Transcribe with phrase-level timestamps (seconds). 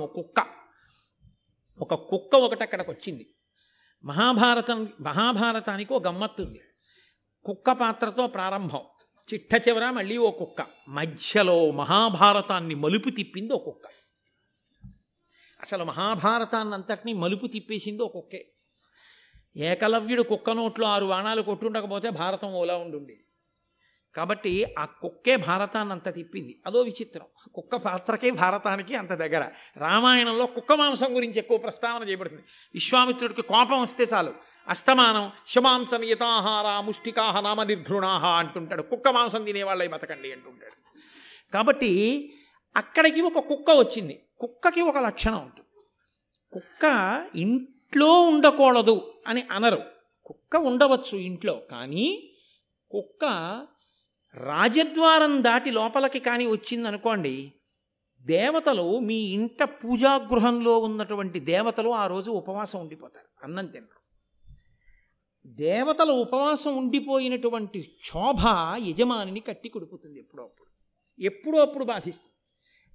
[0.00, 0.46] ఒక కుక్క.
[1.80, 3.34] ఒక కుక్క ఒకటి అక్కడికి వచ్చింది.
[4.04, 6.60] మహాభారతం మహాభారతానికి ఒక గమ్మత్తుంది
[7.44, 8.80] కుక్క పాత్రతో ప్రారంభం.
[9.34, 10.66] చిట్ట చివర మళ్ళీ ఓ కుక్క.
[10.88, 13.86] మధ్యలో మహాభారతాన్ని మలుపు తిప్పింది ఓ కుక్క.
[15.62, 18.52] అసలు మహాభారతాన్ని అంతటినీ మలుపు తిప్పేసింది ఒక కుక్కే.
[19.56, 23.24] ఏకలవ్యుడు కుక్క నోట్లో ఆరు బాణాలు కొట్టుండకపోతే భారతం ఓలా ఉండుండేది.
[24.16, 26.62] కాబట్టి ఆ కుక్కే భారతాన్ని అంత తిప్పింది.
[26.66, 27.50] అదో విచిత్రం.
[27.54, 29.48] కుక్క పాత్రకే భారతానికి అంత దగ్గర.
[29.76, 32.42] రామాయణంలో కుక్క మాంసం గురించి ఎక్కువ ప్రస్తావన చేయబడుతుంది.
[32.74, 34.34] విశ్వామిత్రుడికి కోపం వస్తే చాలు.
[34.68, 38.82] అస్తమానం శమాంసం యతాహార ముష్టికాహ నామ నిర్ఘృణాహ అంటుంటాడు.
[38.82, 40.98] కుక్క మాంసం తినేవాళ్ళై బతకండి అంటుంటాడు.
[41.52, 42.32] కాబట్టి
[42.76, 44.26] అక్కడికి ఒక కుక్క వచ్చింది.
[44.40, 45.68] కుక్కకి ఒక లక్షణం ఉంటుంది.
[46.52, 46.84] కుక్క
[47.34, 49.82] ఇంట్లో ఉండకూడదు అని అనరు.
[50.24, 51.62] కుక్క ఉండవచ్చు ఇంట్లో.
[51.70, 52.30] కానీ
[52.90, 53.24] కుక్క
[54.34, 57.52] రాజద్వారం దాటి లోపలికి కానీ వచ్చిందనుకోండి
[58.22, 64.00] దేవతలు మీ ఇంట పూజాగృహంలో ఉన్నటువంటి దేవతలు ఆ రోజు ఉపవాసం ఉండిపోతారు అన్నం తినరు.
[65.46, 68.38] దేవతల ఉపవాసం ఉండిపోయినటువంటి క్షోభ
[68.76, 70.68] యజమానిని కట్టి కొడుకుతుంది ఎప్పుడో అప్పుడు.
[71.22, 72.32] ఎప్పుడో అప్పుడు బాధిస్తుంది.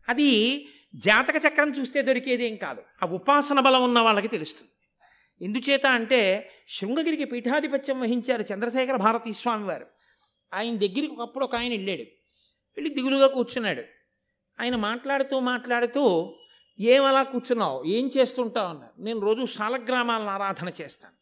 [0.09, 2.81] అది జాతక చక్రం చూస్తే దొరికేదేం కాదు.
[3.03, 4.71] ఆ ఉపాసన బలం ఉన్న వాళ్ళకి తెలుస్తుంది.
[5.45, 9.94] ఎందుచేత అంటే శృంగగిరికి పీఠాధిపత్యం వహించారు చంద్రశేఖర భారతీ స్వామి వారు.
[10.55, 12.01] ఆయన దగ్గరికి ఒకప్పుడు ఒక ఆయన వెళ్ళాడు.
[12.77, 13.83] వెళ్ళి దిగులుగా కూర్చున్నాడు.
[14.61, 16.35] ఆయన మాట్లాడుతూ మాట్లాడుతూ
[16.79, 17.83] ఏమలా కూర్చున్నావు?
[17.87, 18.67] ఏం చేస్తుంటావు?
[18.67, 21.15] అన్నారు నేను రోజు శాలగ్రామాలను ఆరాధన చేస్తాను.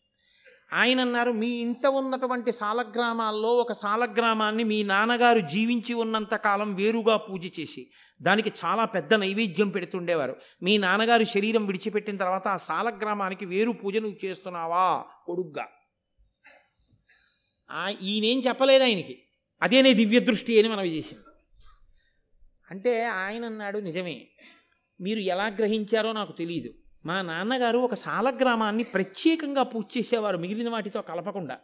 [0.76, 7.60] ఆయన అన్నారు మీ ఇంట ఉన్నటువంటి సాలగ్రామాల్లో ఒక సాలగ్రామాన్ని మీ నాన్నగారు జీవించి ఉన్నంత కాలం వేరుగా పూజ
[7.60, 10.36] చేసి దానికి చాలా పెద్ద నైవేద్యం పెడుతుండేవారు.
[10.64, 15.06] మీ నాన్నగారు శరీరం విడిచిపెట్టిన తర్వాత ఆ సాలగ్రామానికి వేరు పూజ నువ్వు చేస్తున్నావా?
[15.26, 15.68] కొడుగ్గా.
[18.02, 19.24] ఈయనేం చెప్పలేదు ఆయనకి.
[19.62, 21.24] అదేనే దివ్య దృష్టి అని మనవి చేసింది
[22.72, 24.28] అంటే ఆయన అన్నాడు నిజమే.
[25.02, 26.74] మీరు ఎలా గ్రహించారో నాకు తెలియదు
[27.06, 31.60] మా నాన్నగారు ఒక సాలగ్రామాన్ని ప్రత్యేకంగా పూజ చేసేవారు మిగిలిన వాటితో కలపకుండా.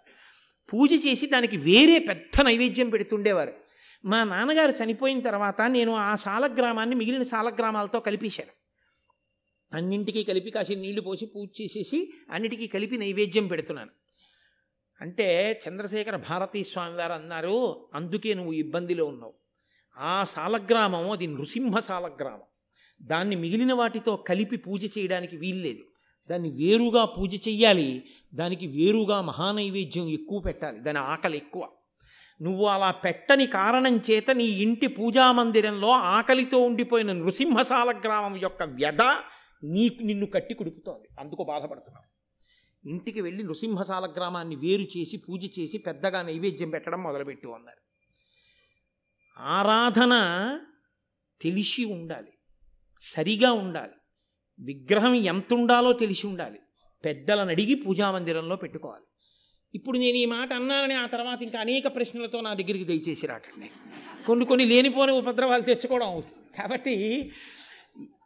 [0.74, 3.54] పూజ చేసి దానికి వేరే పెద్ద నైవేద్యం పెడుతుండేవారు.
[4.06, 8.52] మా నాన్నగారు చనిపోయిన తర్వాత నేను ఆ సాలగ్రామాన్ని మిగిలిన సాలగ్రామాలతో కలిపేశాను.
[9.76, 13.90] అన్నింటికీ కలిపి కాసి నీళ్ళు పోసి పూజ చేసేసి అన్నిటికీ కలిపి నైవేద్యం పెడుతున్నాను.
[15.02, 19.34] అంటే చంద్రశేఖర భారతీ స్వామి వారు అన్నారు అందుకే నువ్వు ఇబ్బందిలో ఉన్నావు.
[19.98, 22.42] ఆ సాలగ్రామం అది నృసింహ సాలగ్రామం.
[23.02, 25.84] దాన్ని మిగిలిన వాటితో కలిపి పూజ చేయడానికి వీల్లేదు
[26.30, 28.04] దాన్ని వేరుగా పూజ చెయ్యాలి.
[28.34, 30.80] దానికి వేరుగా మహానైవేద్యం ఎక్కువ పెట్టాలి.
[30.80, 31.70] దాని ఆకలి ఎక్కువ.
[32.42, 39.02] నువ్వు అలా పెట్టని కారణం చేత నీ ఇంటి పూజామందిరంలో ఆకలితో ఉండిపోయిన నృసింహసాల గ్రామం యొక్క వ్యధ
[39.64, 41.08] నీ నిన్ను కట్టి కుడుపుతోంది.
[41.20, 42.19] అందుకు బాధపడుతున్నావు.
[42.86, 47.82] ఇంటికి వెళ్ళి నృసింహసాల గ్రామాన్ని వేరు చేసి పూజ చేసి పెద్దగా నైవేద్యం పెట్టడం మొదలుపెట్టి ఉన్నారు.
[49.42, 50.14] ఆరాధన
[51.42, 52.34] తెలిసి ఉండాలి.
[53.02, 53.92] సరిగా ఉండాలి.
[54.60, 56.60] విగ్రహం ఎంత ఉండాలో తెలిసి ఉండాలి.
[57.06, 59.04] పెద్దలను అడిగి పూజామందిరంలో పెట్టుకోవాలి.
[59.76, 63.72] ఇప్పుడు నేను ఈ మాట అన్నానని ఆ తర్వాత ఇంకా అనేక ప్రశ్నలతో నా దగ్గరికి దయచేసి రాకండి.
[64.26, 66.58] కొన్ని కొన్ని లేనిపోని ఉపద్రవాలు తెచ్చుకోవడం అవుతుంది.
[66.58, 67.32] కాబట్టి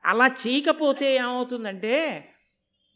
[0.06, 2.30] అలా చేయకపోతే ఏమవుతుందంటే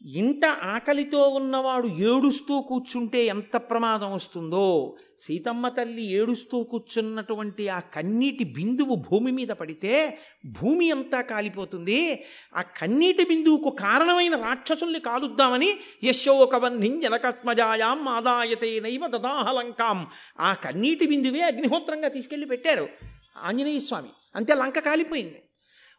[0.06, 4.96] ఇంట ఆకలితో ఉన్నవాడు ఏడుస్తూ కూర్చుంటే ఎంత ప్రమాదం వస్తుందో?
[5.18, 12.24] సీతమ్మ తల్లి ఏడుస్తూ కూర్చున్నటువంటి ఆ కన్నీటి బిందువు భూమి మీద పడితే భూమి అంతా కాలిపోతుంది.
[12.56, 20.06] ఆ కన్నీటి బిందువుకు కారణమైన రాక్షసుల్ని కాలుద్దామని యశోకవన్నిం జనకత్మజాయాం ఆదాయతే నైవ దదాహలంకాం.
[20.40, 22.88] ఆ కన్నీటి బిందువే అగ్నిహోత్రంగా తీసుకెళ్ళి పెట్టారు.
[23.36, 25.42] ఆంజనేయ స్వామి అంతే లంక కాలిపోయింది.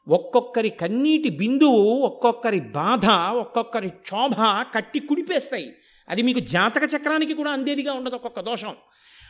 [0.08, 4.36] ఒక్కొక్కరి కన్నీటి బిందువు ఒక్కొక్కరి బాధ ఒక్కొక్కరి క్షోభ
[4.76, 5.76] కట్టి కుడిపేస్తాయి.
[6.10, 8.76] అది మీకు జాతక చక్రానికి కూడా అందేదిగా ఉండదు ఒక్కొక్క దోషం.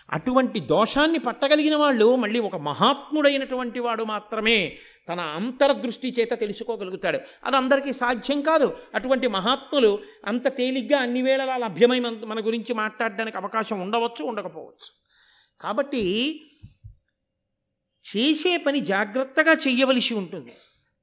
[0.09, 4.77] అటువంటి దోషాన్ని పట్టగలిగిన వాళ్ళు మళ్ళీ ఒక మహాత్ముడైనటువంటి వాడు మాత్రమే
[5.09, 7.19] తన అంతర్దృష్టి చేత తెలుసుకోగలుగుతాడు.
[7.43, 8.77] అది అందరికీ సాధ్యం కాదు.
[8.95, 14.99] అటువంటి మహాత్ములు అంత తేలిగ్గా అన్ని వేళలా లభ్యమై మన మన గురించి మాట్లాడడానికి అవకాశం ఉండవచ్చు ఉండకపోవచ్చు.
[15.61, 16.03] కాబట్టి
[18.17, 20.53] చేసే పని జాగ్రత్తగా చెయ్యవలసి ఉంటుంది.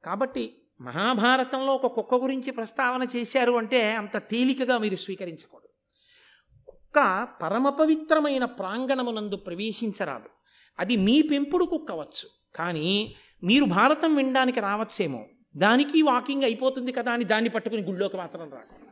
[0.05, 5.69] కాబట్టి మహాభారతంలో ఒక కుక్క గురించి ప్రస్తావన చేశారు అంటే అంత తేలికగా మీరు స్వీకరించకూడదు.
[6.69, 10.29] కుక్క పరమ పవిత్రమైన ప్రాంగణమునందు ప్రవేశించరాదు.
[10.79, 15.27] అది మీ పెంపుడు కుక్కవచ్చు కానీ మీరు భారతం వినడానికి రావచ్చేమో.
[15.57, 18.87] దానికి వాకింగ్ అయిపోతుంది కదా అని దాన్ని పట్టుకుని గుళ్ళోకి మాత్రం రాదు.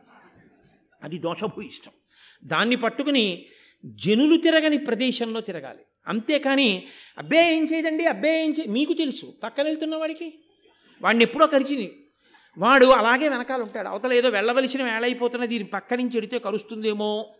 [1.03, 1.91] అది దోషభూయిష్టం.
[2.45, 3.45] దాన్ని పట్టుకుని
[3.85, 5.85] జనులు తిరగని ప్రదేశంలో తిరగాలి.
[6.07, 6.87] అంతేకాని
[7.17, 8.05] అబ్బే ఏం చేయదండి?
[8.05, 10.33] అబ్బే ఏం చేయ మీకు తెలుసు పక్కన వెళ్తున్న వాడికి.
[11.01, 12.07] వాడిని ఎప్పుడో కరిచింది.
[12.57, 13.87] వాడు అలాగే వెనకాల ఉంటాడు.
[13.87, 17.33] అవతల ఏదో వెళ్ళవలసిన వేళ అయిపోతున్న దీని పక్క నుంచి ఎడితే కరుస్తుందేమో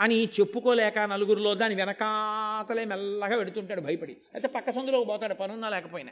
[0.00, 4.12] అని చెప్పుకోలేక నలుగురిలో దాని వెనకాతలే మెల్లగా వెడుతుంటాడు భయపడి.
[4.12, 6.10] అయితే పక్క సందులోకి పోతాడు పనున్నా లేకపోయినా.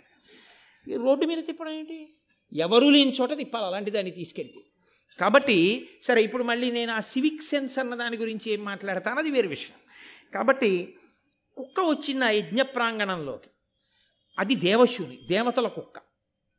[0.88, 2.08] ఈ రోడ్డు మీద తిప్పడం ఏంటి?
[2.56, 4.60] ఎవరూ లేని చోట తిప్పాలి అలాంటి దాన్ని తీసుకెళ్తే.
[5.20, 9.18] కాబట్టి సరే ఇప్పుడు మళ్ళీ నేను ఆ సివిక్ సెన్స్ అన్న దాని గురించి ఏం మాట్లాడతాను?
[9.18, 9.76] అది వేరే విషయం.
[10.34, 10.94] కాబట్టి
[11.56, 13.50] కుక్క వచ్చింది ఆ యజ్ఞ ప్రాంగణంలోకి.
[14.38, 16.00] అది దేవశూని దేవతల కుక్క.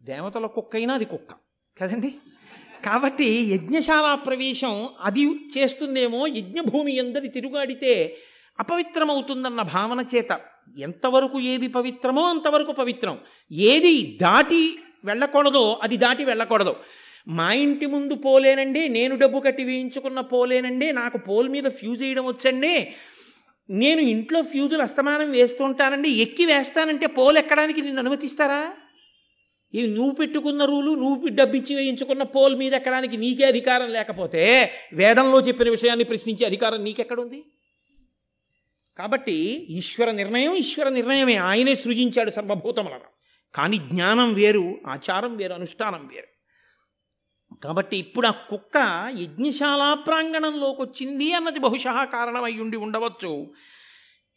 [0.01, 1.33] దేవతల కుక్క అయినా అది కుక్క.
[1.81, 2.15] కదండి?
[2.85, 5.25] కాబట్టి యజ్ఞశాల ప్రవేశం అది
[5.57, 8.17] చేస్తుందేమో యజ్ఞభూమి ఎందరి తిరుగాడితే
[8.59, 10.41] అపవిత్రమవుతుందన్న భావన చేత.
[10.77, 13.19] ఎంతవరకు ఏది పవిత్రమో అంతవరకు పవిత్రం.
[13.51, 16.75] ఏది దాటి వెళ్ళకూడదో అది దాటి వెళ్ళకూడదు.
[17.27, 22.95] మా ఇంటి ముందు పోలేనండి నేను డబ్బు కట్టి వేయించుకున్న పోలేనండి నాకు పోల్ మీద ఫ్యూజ్ వేయడం వచ్చండి
[23.69, 28.73] నేను ఇంట్లో ఫ్యూజులు అస్తమానం వేస్తుంటానండి ఎక్కి వేస్తానంటే పోల్ ఎక్కడానికి నిన్ను అనుమతిస్తారా?
[29.73, 35.69] ఇవి నువ్వు పెట్టుకున్న రూలు నువ్వు డబ్బిచ్చి వేయించుకున్న పోల్ మీద ఎక్కడానికి నీకే అధికారం లేకపోతే వేదంలో చెప్పిన
[35.69, 37.43] విషయాన్ని ప్రశ్నించే అధికారం నీకెక్కడుంది?
[38.97, 41.35] కాబట్టి ఈశ్వర నిర్ణయం ఈశ్వర నిర్ణయమే.
[41.35, 43.17] ఆయనే సృజించాడు సర్వభూతములను.
[43.55, 46.36] కానీ జ్ఞానం వేరు ఆచారం వేరు అనుష్ఠానం వేరు.
[47.63, 48.77] కాబట్టి ఇప్పుడు ఆ కుక్క
[49.19, 53.53] యజ్ఞశాల ప్రాంగణంలోకి వచ్చింది అన్నది బహుశా కారణమై ఉండి ఉండవచ్చు.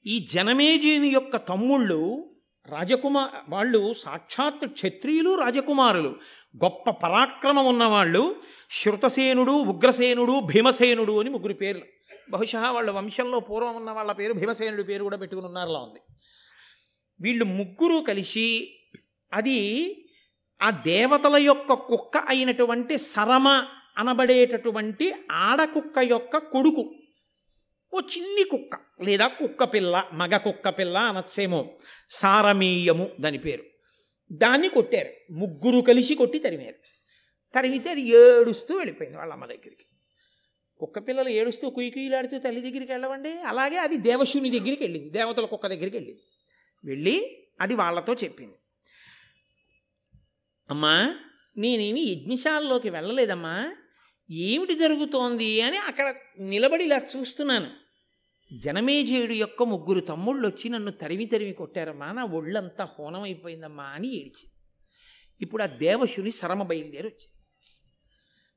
[0.06, 2.30] ఈ జనమేజీని యొక్క తమ్ముళ్ళు
[2.68, 6.08] రాజకుమార్ వాళ్ళు సాక్షాత్ క్షత్రియులు రాజకుమారులు.
[6.56, 8.36] గొప్ప పరాక్రమం ఉన్నవాళ్ళు
[8.70, 11.82] శృతసేనుడు ఉగ్రసేనుడు భీమసేనుడు అని ముగ్గురు పేర్లు.
[12.30, 16.00] బహుశా వాళ్ళ వంశంలో పూర్వం ఉన్న వాళ్ళ పేరు భీమసేనుడి పేరు కూడా పెట్టుకుని ఉన్నారులా ఉంది.
[17.20, 18.74] వీళ్ళు ముగ్గురు కలిసి
[19.32, 19.58] అది
[20.62, 23.48] ఆ దేవతల యొక్క కుక్క అయినటువంటి సరమ
[23.98, 26.94] అనబడేటటువంటి ఆడకుక్క యొక్క కొడుకు.
[27.94, 31.76] ఓ చిన్ని కుక్క లేదా కుక్క పిల్ల మగ కుక్క పిల్ల అనొచ్చేమో.
[32.10, 33.62] సారమీయము దాని పేరు.
[34.32, 35.32] దాన్ని కొట్టారు.
[35.32, 36.74] ముగ్గురు కలిసి కొట్టి తరిమారు.
[37.54, 39.86] తరిమితే అది ఏడుస్తూ వెళ్ళిపోయింది వాళ్ళ అమ్మ దగ్గరికి.
[40.78, 43.32] కుక్క పిల్లలు ఏడుస్తూ కుయ్యి కుయ్యిలాడుతూ తల్లి దగ్గరికి వెళ్ళవండి.
[43.32, 45.10] అలాగే అది దేవశుని దగ్గరికి వెళ్ళింది.
[45.10, 46.22] దేవతల కుక్క దగ్గరికి వెళ్ళింది.
[46.84, 48.54] వెళ్ళి అది వాళ్ళతో చెప్పింది.
[50.70, 51.14] అమ్మా
[51.56, 53.76] నేనేమి యజ్ఞశాలలోకి వెళ్ళలేదమ్మా.
[54.30, 57.70] ఏమిటి జరుగుతోంది అని అక్కడ నిలబడి ఇలా చూస్తున్నాను.
[58.52, 62.12] జనమేజయుడు యొక్క ముగ్గురు తమ్ముళ్ళు వచ్చి నన్ను తరిమి తరిమి కొట్టారమ్మా.
[62.12, 64.50] నా ఒళ్ళంతా హోనమైపోయిందమ్మా అని ఏడిచి.
[65.40, 67.28] ఇప్పుడు ఆ దేవశుని శరమ బయలుదేరి వచ్చి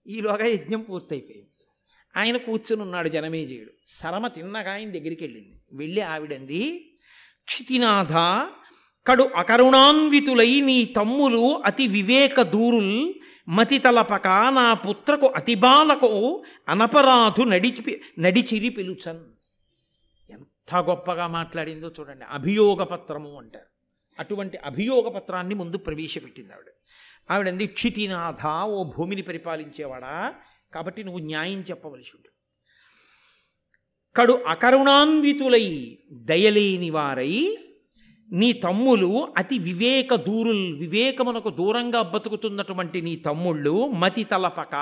[0.08, 1.50] ఈలోగా యజ్ఞం పూర్తయిపోయింది.
[2.18, 3.72] ఆయన కూర్చుని ఉన్నాడు జనమేజయుడు.
[3.88, 5.62] శరమ తిన్నగా ఆయన దగ్గరికి వెళ్ళింది.
[5.74, 6.92] వెళ్ళి ఆవిడంది
[7.44, 8.14] క్షితినాథ
[9.08, 13.14] కడు అకరుణాన్వితులై నీ తమ్ములు అతి వివేక దూరుల్
[13.50, 19.20] మతి తలపక నా పుత్రకు అతిబాలకు అనపరాధు నడిచి నడిచిరి పిలుచన్.
[20.30, 22.26] ఎంత గొప్పగా మాట్లాడిందో చూడండి.
[22.26, 23.66] అభియోగ పత్రము అంటారు.
[24.20, 26.66] అటువంటి అభియోగ పత్రాన్ని ముందు ప్రవేశపెట్టింది ఆవిడ.
[27.32, 30.34] ఆవిడంది క్షితినాథ ఓ భూమిని పరిపాలించేవాడా?
[30.74, 32.36] కాబట్టి నువ్వు న్యాయం చెప్పవలసి ఉంటుంది.
[34.16, 37.58] కడు అకరుణాన్వితులై దయలేని వారై
[38.32, 44.76] నీ తమ్ములు అతి వివేక దూరుల్ వివేకమునకు దూరంగా బతుకుతున్నటువంటి నీ తమ్ముళ్ళు మతి తలపక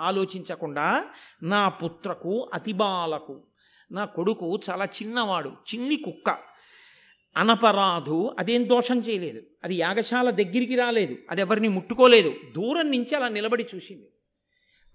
[0.00, 1.04] ఆలోచించకుండా
[1.42, 3.42] నా పుత్రకు అతిబాలకు
[3.92, 6.38] నా కొడుకు చాలా చిన్నవాడు చిన్ని కుక్క
[7.36, 9.42] అనపరాధు అదేం దోషం చేయలేదు.
[9.64, 11.16] అది యాగశాల దగ్గరికి రాలేదు.
[11.30, 12.34] అది ఎవరిని ముట్టుకోలేదు.
[12.56, 14.08] దూరం నుంచి అలా నిలబడి చూసింది.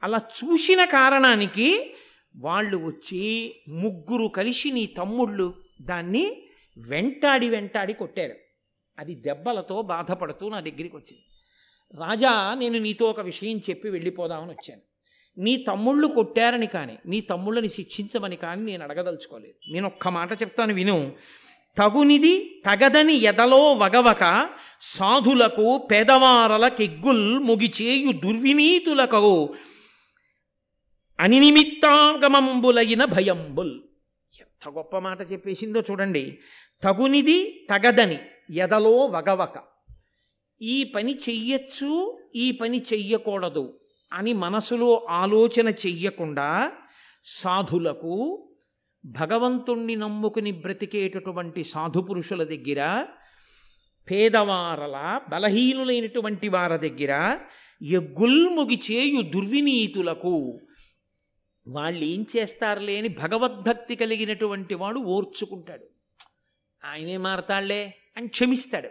[0.04, 1.94] అలా చూసిన కారణానికి
[2.36, 6.42] వాళ్ళు వచ్చి ముగ్గురు కలిసి నీ తమ్ముళ్ళు దాన్ని
[6.88, 8.34] వెంటాడి వెంటాడి కొట్టారు.
[9.00, 11.24] అది దెబ్బలతో బాధపడుతూ నా దగ్గరికి వచ్చింది.
[12.04, 14.82] రాజా నేను నీతో ఒక విషయం చెప్పి వెళ్ళిపోదామని వచ్చాను.
[15.38, 19.72] నీ తమ్ముళ్ళు కొట్టారని కానీ నీ తమ్ముళ్ళని శిక్షించమని కానీ నేను అడగదలుచుకోలేదు.
[19.72, 21.12] నేను ఒక్క మాట చెప్తాను విను.
[21.78, 24.50] తగునిది తగదని ఎదలో వగవక
[24.82, 29.56] సాధులకు పేదవారల కెగ్గుల్ ముగిచేయు దుర్వినీతులకు
[31.20, 33.82] అనినిమిత్తాగమంబులైన భయంబుల్.
[34.60, 36.40] ఎంత గొప్ప మాట చెప్పేసిందో చూడండి.
[36.84, 38.20] తగునిది తగదని
[38.52, 39.56] ఎదలో వగవక.
[40.62, 41.92] ఈ పని చెయ్యొచ్చు
[42.36, 43.80] ఈ పని చెయ్యకూడదు
[44.14, 46.72] అని మనసులో ఆలోచన చెయ్యకుండా
[47.24, 48.16] సాధులకు
[49.06, 53.06] భగవంతుణ్ణి నమ్ముకుని బ్రతికేటటువంటి సాధు పురుషుల దగ్గర
[54.12, 57.14] పేదవారల బలహీనులైనటువంటి వారి దగ్గర
[57.82, 60.36] ఎగ్గుల్ముగి చేయు దుర్వినీతులకు
[61.70, 65.86] వాళ్ళు ఏం చేస్తారులే అని భగవద్భక్తి కలిగినటువంటి వాడు ఓర్చుకుంటాడు.
[66.86, 68.88] ఆయనే మారతాళ్ళే అని క్షమిస్తాడు.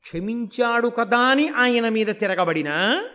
[0.00, 3.08] క్షమించాడు కదా అని ఆయన మీద తిరగబడినా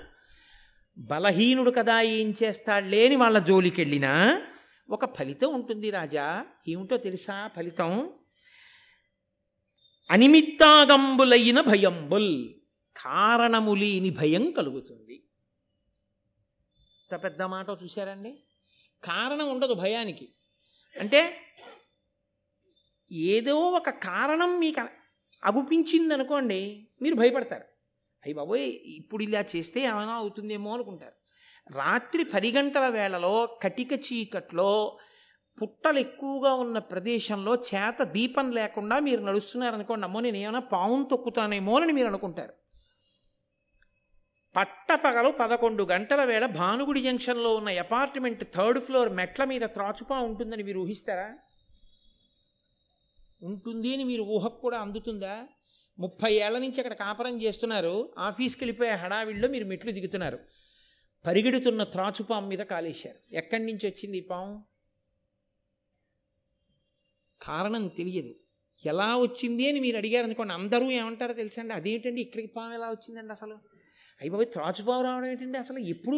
[0.97, 4.41] బలహీనుడు కదా ఏం చేస్తాడులే అని వాళ్ళ జోలికెళ్ళినా
[4.89, 6.45] ఒక ఫలితం ఉంటుంది రాజా.
[6.67, 8.13] ఏమిటో తెలుసా ఫలితం?
[10.11, 12.49] అనిమిత్తాగంబులైన భయంబుల్
[12.97, 15.13] కారణము లేని భయం కలుగుతుంది.
[17.11, 18.43] ఇంత పెద్ద మాట చూశారండి?
[19.04, 20.34] కారణం ఉండదు భయానికి.
[21.01, 21.38] అంటే
[23.12, 24.88] ఏదో ఒక కారణం మీకు
[25.44, 27.63] అగుపించింది అనుకోండి మీరు భయపడతారు.
[28.25, 31.13] అయ్యి బాబోయ్ ఇప్పుడు ఇలా చేస్తే ఏమైనా అవుతుందేమో అనుకుంటారు.
[31.77, 34.98] రాత్రి పది గంటల వేళలో కటిక చీకట్లో
[35.62, 41.94] పుట్టలు ఎక్కువగా ఉన్న ప్రదేశంలో చేత దీపం లేకుండా మీరు నడుస్తున్నారనుకోండి అమ్మో నేను ఏమైనా పావును తొక్కుతానేమో అని
[41.94, 42.54] మీరు అనుకుంటారు.
[44.56, 50.80] పట్టపగలు పదకొండు గంటల వేళ భానుగుడి జంక్షన్లో ఉన్న అపార్ట్మెంట్ థర్డ్ ఫ్లోర్ మెట్ల మీద త్రాచుపా ఉంటుందని మీరు
[50.80, 51.38] ఊహిస్తారా?
[53.44, 55.48] ఉంటుంది అని మీరు ఊహకు కూడా అందుతుందా?
[56.00, 58.13] ముప్పై ఏళ్ళ నుంచి అక్కడ కాపురం చేస్తున్నారు.
[58.20, 60.39] ఆఫీస్కి వెళ్ళిపోయే హడావిడిలో మీరు మెట్లు దిగుతున్నారు.
[61.25, 63.36] పరిగెడుతున్న త్రాచుపాం మీద కాలేశారు.
[63.36, 64.66] ఎక్కడి నుంచి వచ్చింది ఈ పాము?
[67.42, 68.36] కారణం తెలియదు.
[68.86, 71.74] ఎలా వచ్చింది అని మీరు అడిగారు అనుకోండి అందరూ ఏమంటారో తెలుసండి.
[71.74, 73.76] అదేంటండి ఇక్కడికి పాము ఎలా వచ్చిందండి అసలు?
[74.21, 76.15] అయిపోయి త్రాచుపావు రావడం ఏంటంటే అసలు ఎప్పుడు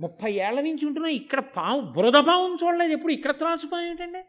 [0.00, 4.22] ముప్పై ఏళ్ళ నుంచి ఉంటున్నా ఇక్కడ పాము బురద పాము చూడలేదు ఎప్పుడు ఇక్కడ త్రాచుపాము ఏంటండి?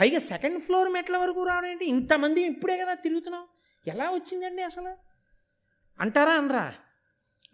[0.00, 1.84] పైగా సెకండ్ ఫ్లోర్ మెట్ల వరకు రావడం ఏంటి?
[1.84, 3.44] ఇంతమంది ఇప్పుడే కదా తిరుగుతున్నాం.
[3.86, 4.92] ఎలా వచ్చిందండి అసలు?
[6.00, 6.74] అంటారా అనరా?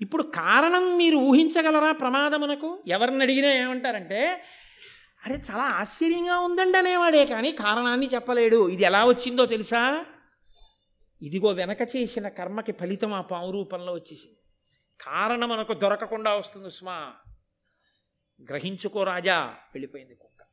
[0.00, 2.82] ఇప్పుడు కారణం మీరు ఊహించగలరా ప్రమాదమునకు?
[2.87, 4.40] ఎవరిని అడిగినా ఏమంటారంటే
[5.26, 8.68] అరే చాలా ఆశ్చర్యంగా ఉందండి అనేవాడే కానీ కారణాన్ని చెప్పలేడు.
[8.68, 10.04] ఇది ఎలా వచ్చిందో తెలుసా?
[11.22, 14.39] ఇదిగో వెనక చేసిన కర్మకి ఫలితం ఆ పాము రూపంలో వచ్చేసింది.
[15.00, 17.14] కారణం మనకు దొరకకుండా వస్తుంది సుమా.
[18.50, 20.47] గ్రహించుకో రాజా వెళ్ళిపోయింది కుక్క.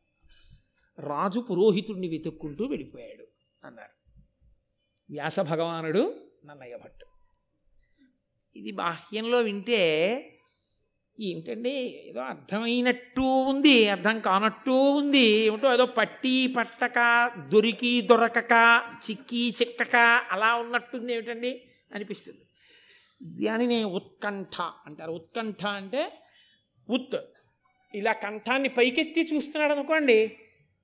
[0.99, 3.27] రాజు పురోహితుడిని వెతుక్కుంటూ వెళ్ళిపోయాడు
[3.63, 3.97] అన్నారు.
[5.09, 7.05] వ్యాస భగవానుడు నన్నయ్య భట్టు
[8.55, 9.81] ఇది బాహ్యంలో వింటే
[11.19, 19.95] ఏంటండి ఏదో అర్థమైనట్టు ఉంది అర్థం కానట్టు ఉంది ఏమిటో ఏదో పట్టి పట్టక దొరికి దొరకక చిక్కి చిక్కక
[20.31, 21.69] అలా ఉన్నట్టుంది ఏమిటండి?
[21.93, 22.46] అనిపిస్తుంది.
[23.23, 25.11] దానినే ఉత్కంఠ అంటారు.
[25.11, 26.11] ఉత్కంఠ అంటే
[26.89, 27.15] ఉత్.
[27.95, 30.23] ఇలా కంఠాన్ని పైకెత్తి చూస్తున్నాడు అనుకోండి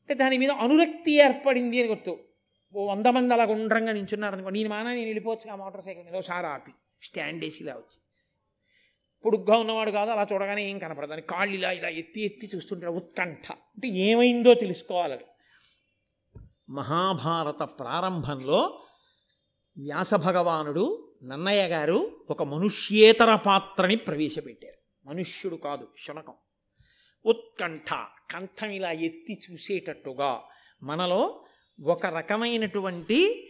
[0.01, 2.19] అంటే దాని మీద అనురక్తి ఏర్పడింది అని గుర్తు.
[2.75, 6.15] ఓ వంద మంది అలా గుండ్రంగా నించున్నారు అనుకో నేను మానా నేను వెళ్ళిపోవచ్చు ఆ మోటార్ సైకిల్ మీద
[6.15, 6.71] ఒకసారి ఆపి
[7.01, 8.01] స్టాండ్ వేసి ఇలా వచ్చి.
[9.25, 11.13] పొడుగ్గా ఉన్నవాడు కాదు అలా చూడగానే ఏం కనపడదు.
[11.13, 13.51] అని కాళ్ళు ఇలా ఇలా ఎత్తి ఎత్తి చూస్తుంటాడు ఉత్కంఠ.
[13.51, 15.23] అంటే ఏమైందో తెలుసుకోవాలని.
[16.69, 18.85] మహాభారత ప్రారంభంలో
[19.77, 25.07] వ్యాస భగవానుడు నన్నయ్య గారు ఒక మనుష్యేతర పాత్రని ప్రవేశపెట్టారు.
[25.09, 26.33] మనుష్యుడు కాదు శునకం.
[27.25, 27.93] ఉత్కంఠ
[28.31, 30.41] కంఠం ఇలా ఎత్తి చూసేటట్టుగా
[30.83, 31.45] మనలో
[31.83, 33.49] ఒక రకమైనటువంటి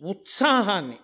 [0.00, 0.96] ఉత్సాహాన్ని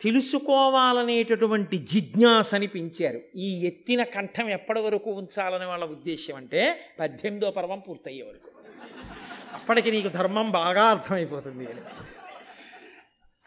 [0.00, 3.20] తెలుసుకోవాలనేటటువంటి జిజ్ఞాసని పెంచారు.
[3.36, 8.50] ఈ ఎత్తిన కంఠం ఎప్పటి వరకు ఉంచాలని వాళ్ళ ఉద్దేశం అంటే పద్దెనిమిదో పర్వం పూర్తయ్యే వరకు.
[9.52, 11.66] అప్పటికి నీకు ధర్మం బాగా అర్థమైపోతుంది.
[11.66, 11.80] అని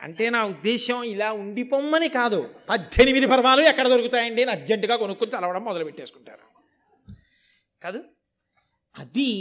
[0.04, 2.50] అంటే నా ఉద్దేశం ఇలా ఉండిపోమ్మని కాదు.
[2.70, 6.40] పద్దెనిమిది పర్వాలు ఎక్కడ దొరుకుతాయండి అని అర్జెంటుగా కొనుక్కొని చదవడం మొదలు పెట్టేసుకుంటారు.
[7.84, 8.04] కాదు
[9.00, 9.32] అది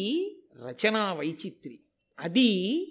[0.66, 1.80] రచనా వైచిత్రి.
[2.20, 2.86] అది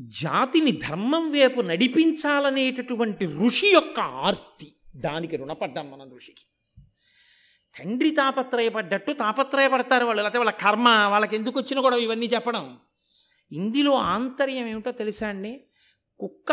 [0.00, 4.72] జాతిని ధర్మం వైపు నడిపించాలనేటటువంటి ఋషి యొక్క ఆర్తి.
[4.96, 6.44] దానికి రుణపడ్డాం మనం ఋషికి.
[7.78, 10.22] తండ్రి తాపత్రయపడ్డట్టు తాపత్రయపడతారు వాళ్ళు.
[10.22, 12.78] లేకపోతే వాళ్ళ కర్మ వాళ్ళకి ఎందుకు వచ్చినా కూడా ఇవన్నీ చెప్పడం.
[13.52, 15.64] ఇందులో ఆంతర్యం ఏమిటో తెలుసా అండి?
[16.20, 16.52] కుక్క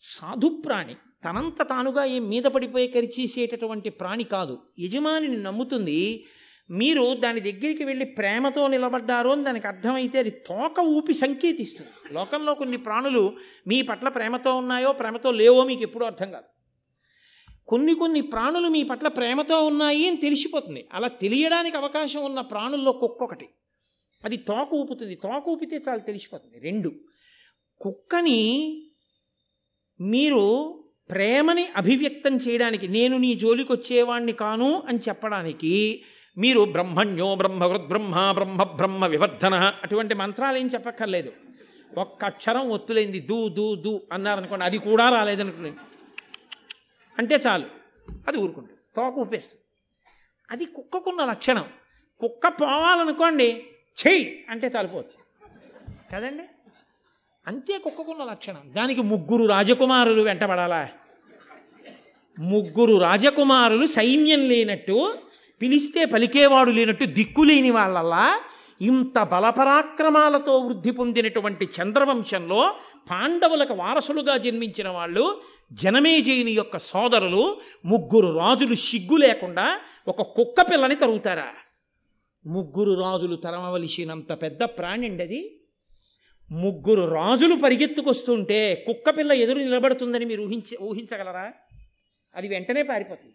[0.00, 4.58] సాధుప్రాణి తనంత తానుగా ఏం మీద పడిపోయి కరిచేసేటటువంటి ప్రాణి కాదు.
[4.78, 6.24] యజమానిని నమ్ముతుంది
[6.70, 12.14] మీరు దాని దగ్గరికి వెళ్ళి ప్రేమతో నిలబడ్డారు అని దానికి అర్థమైతే అది తోక ఊపి సంకేతిస్తుంది.
[12.14, 16.44] లోకంలో కొన్ని ప్రాణులు మీ పట్ల ప్రేమతో ఉన్నాయో ప్రేమతో లేవో మీకు ఎప్పుడూ అర్థం కాదు.
[17.68, 20.88] కొన్ని కొన్ని ప్రాణులు మీ పట్ల ప్రేమతో ఉన్నాయి అని తెలిసిపోతుంది.
[20.92, 23.48] అలా తెలియడానికి అవకాశం ఉన్న ప్రాణుల్లో కుక్కొకటి
[24.24, 25.14] అది తోక ఊపుతుంది.
[25.14, 26.60] తోక ఊపితే చాలా తెలిసిపోతుంది.
[26.60, 26.92] రెండు
[27.82, 28.40] కుక్కని
[30.00, 30.44] మీరు
[31.10, 36.04] ప్రేమని అభివ్యక్తం చేయడానికి నేను నీ జోలికి వచ్చేవాణ్ణి కాను అని చెప్పడానికి
[36.38, 41.32] మీరు బ్రహ్మణ్యో బ్రహ్మవృద్ బ్రహ్మ బ్రహ్మ బ్రహ్మ వివర్ధన అటువంటి మంత్రాలు ఏం చెప్పక్కర్లేదు.
[41.98, 45.72] ఒక్క అక్షరం ఒత్తులైంది దూ దూ దూ అన్నారనుకోండి అది కూడా రాలేదనుకోండి.
[47.18, 47.66] అంటే చాలు
[48.28, 49.62] అది ఊరుకుంటుంది తోక ఊపేస్తుంది.
[50.50, 51.64] అది కుక్కకున్న లక్షణం.
[52.20, 53.66] కుక్క పోవాలనుకోండి
[54.06, 55.16] చెయ్యి అంటే చాలిపోతుంది
[56.12, 56.42] కదండి?
[57.46, 58.60] అంతే కుక్కకున్న లక్షణం.
[58.76, 60.88] దానికి ముగ్గురు రాజకుమారులు వెంటబడాలా?
[62.38, 65.14] ముగ్గురు రాజకుమారులు సైన్యం లేనట్టు
[65.62, 68.40] పిలిస్తే పలికేవాడు లేనట్టు దిక్కులేని వాళ్ళల్లా
[68.80, 72.74] ఇంత బలపరాక్రమాలతో వృద్ధి పొందినటువంటి చంద్రవంశంలో
[73.10, 75.40] పాండవులకు వారసులుగా జన్మించిన వాళ్ళు
[75.72, 81.52] జనమేజయుని యొక్క సోదరులు ముగ్గురు రాజులు సిగ్గు లేకుండా ఒక కుక్క పిల్లని తరుగుతారా?
[82.46, 85.22] ముగ్గురు రాజులు తరమవలసినంత పెద్ద ప్రాణిండది?
[85.24, 85.61] అది
[86.52, 91.52] ముగ్గురు రాజులు పరిగెత్తుకొస్తుంటే కుక్క పిల్ల ఎదురు నిలబడుతుందని మీరు ఊహించ ఊహించగలరా?
[92.34, 93.34] అది వెంటనే పారిపోతుంది.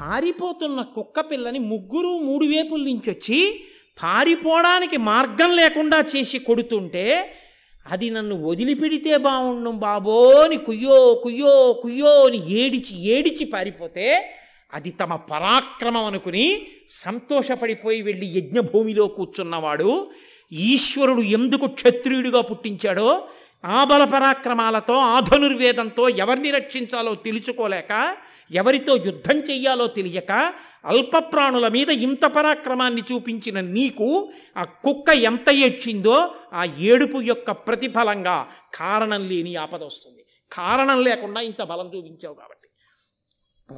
[0.00, 3.60] పారిపోతున్న కుక్క పిల్లని ముగ్గురు మూడు వేపుల నుంచి వచ్చి
[4.02, 7.30] పారిపోవడానికి మార్గం లేకుండా చేసి కొడుతుంటే
[7.86, 14.30] అది నన్ను వదిలిపెడితే బాగుండు బాబో అని కుయ్యో కుయ్యో కుయ్యో అని ఏడిచి ఏడిచి పారిపోతే
[14.74, 20.10] అది తమ పరాక్రమం అనుకుని సంతోషపడిపోయి వెళ్ళి యజ్ఞభూమిలో కూర్చున్నవాడు
[20.52, 23.28] ఈశ్వరుడు ఎందుకు క్షత్రియుడిగా పుట్టించాడో
[23.64, 28.16] ఆ బల పరాక్రమాలతో ఎవరిని రక్షించాలో తెలుసుకోలేక
[28.50, 30.52] ఎవరితో యుద్ధం చెయ్యాలో తెలియక
[30.84, 39.28] అల్పప్రాణుల మీద ఇంత పరాక్రమాన్ని చూపించిన నీకు ఆ కుక్క ఎంత ఏడ్చిందో ఆ ఏడుపు యొక్క ప్రతిఫలంగా కారణం
[39.28, 40.24] లేని ఆపద వస్తుంది.
[40.52, 42.68] కారణం లేకుండా ఇంత బలం చూపించావు కాబట్టి.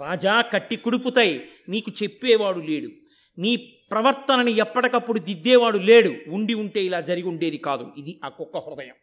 [0.04, 2.90] రాజా కట్టి కుడుపుతాయి నీకు చెప్పేవాడు లేడు.
[3.38, 3.56] నీ
[3.90, 6.14] ప్రవర్తనని ఎప్పటికప్పుడు దిద్దేవాడు లేడు.
[6.28, 7.92] ఉండి ఉంటే ఇలా జరిగి ఉండేది కాదు.
[7.98, 8.94] ఇది ఆ కుక్క హృదయం.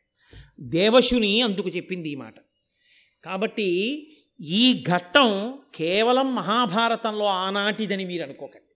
[0.60, 2.34] దేవశుని అందుకు చెప్పింది ఈ మాట.
[3.26, 4.08] కాబట్టి
[4.42, 8.76] ఈ ఘట్టం కేవలం మహాభారతంలో ఆనాటిదని మీరు అనుకోకండి.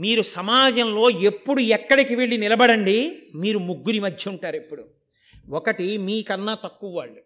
[0.00, 4.84] మీరు సమాజంలో ఎప్పుడు ఎక్కడికి వెళ్ళి నిలబడండి మీరు ముగ్గురి మధ్య ఉంటారు ఎప్పుడు.
[5.50, 7.22] ఒకటి మీకన్నా తక్కువ వాళ్ళు.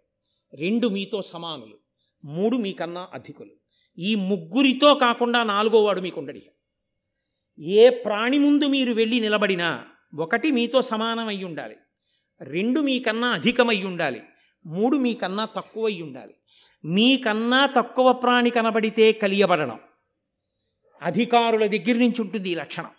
[0.55, 1.79] రెండు మీతో సమానులు.
[2.25, 3.51] మూడు మీకన్నా అధికులు.
[3.99, 6.43] ఈ ముగ్గురితో కాకుండా నాలుగో వాడు మీకు ఉండడి
[7.59, 9.85] ఏ ప్రాణి ముందు మీరు వెళ్ళి నిలబడినా
[10.19, 11.77] ఒకటి మీతో సమానం ఉండాలి.
[12.41, 14.23] రెండు మీకన్నా అధికమై ఉండాలి.
[14.67, 16.35] మూడు మీకన్నా తక్కువై ఉండాలి.
[16.85, 19.81] మీకన్నా తక్కువ ప్రాణి కనబడితే కలియబడడం.
[21.03, 22.91] అధికారుల దగ్గర నుంచి ఉంటుంది ఈ లక్షణం.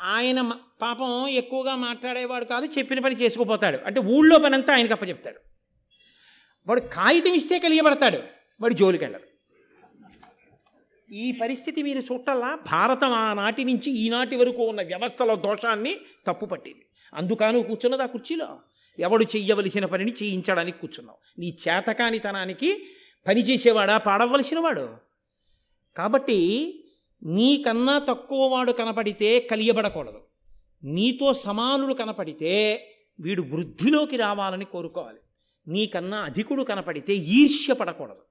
[0.00, 3.78] ఆయన పాపం ఎక్కువగా మాట్లాడేవాడు కాదు చెప్పిన పని చేసుకుపోతాడు.
[3.86, 5.40] అంటే ఊళ్ళో పనంతా ఆయనకు అప్పచెప్తాడు.
[6.66, 8.18] వాడు కాగితం ఇస్తే కలియబడతాడు.
[8.60, 9.35] వాడు జోలికి వెళ్ళరు
[11.12, 15.96] ఈ పరిస్థితి మీరు చూడటల్లా భారతం ఆనాటి నుంచి ఈనాటి వరకు ఉన్న వ్యవస్థలో దోషాన్ని
[16.26, 18.58] తప్పు పట్టింది అందుకను కూర్చున్నది ఆ కుర్చీలో.
[18.98, 21.40] ఎవడు చెయ్యవలసిన పనిని చేయించడానికి కూర్చున్నావు.
[21.40, 22.86] నీ చేతకానితనానికి
[23.26, 24.88] పని చేసేవాడా పాడవలసిన వాడు?
[25.96, 26.38] కాబట్టి
[27.22, 30.20] నీకన్నా తక్కువ వాడు కనపడితే కలియబడకూడదు.
[30.84, 32.86] నీతో సమానులు కనపడితే
[33.20, 35.18] వీడు వృద్ధిలోకి రావాలని కోరుకోవాలి.
[35.68, 38.25] నీకన్నా అధికుడు కనపడితే ఈర్ష్య పడకూడదు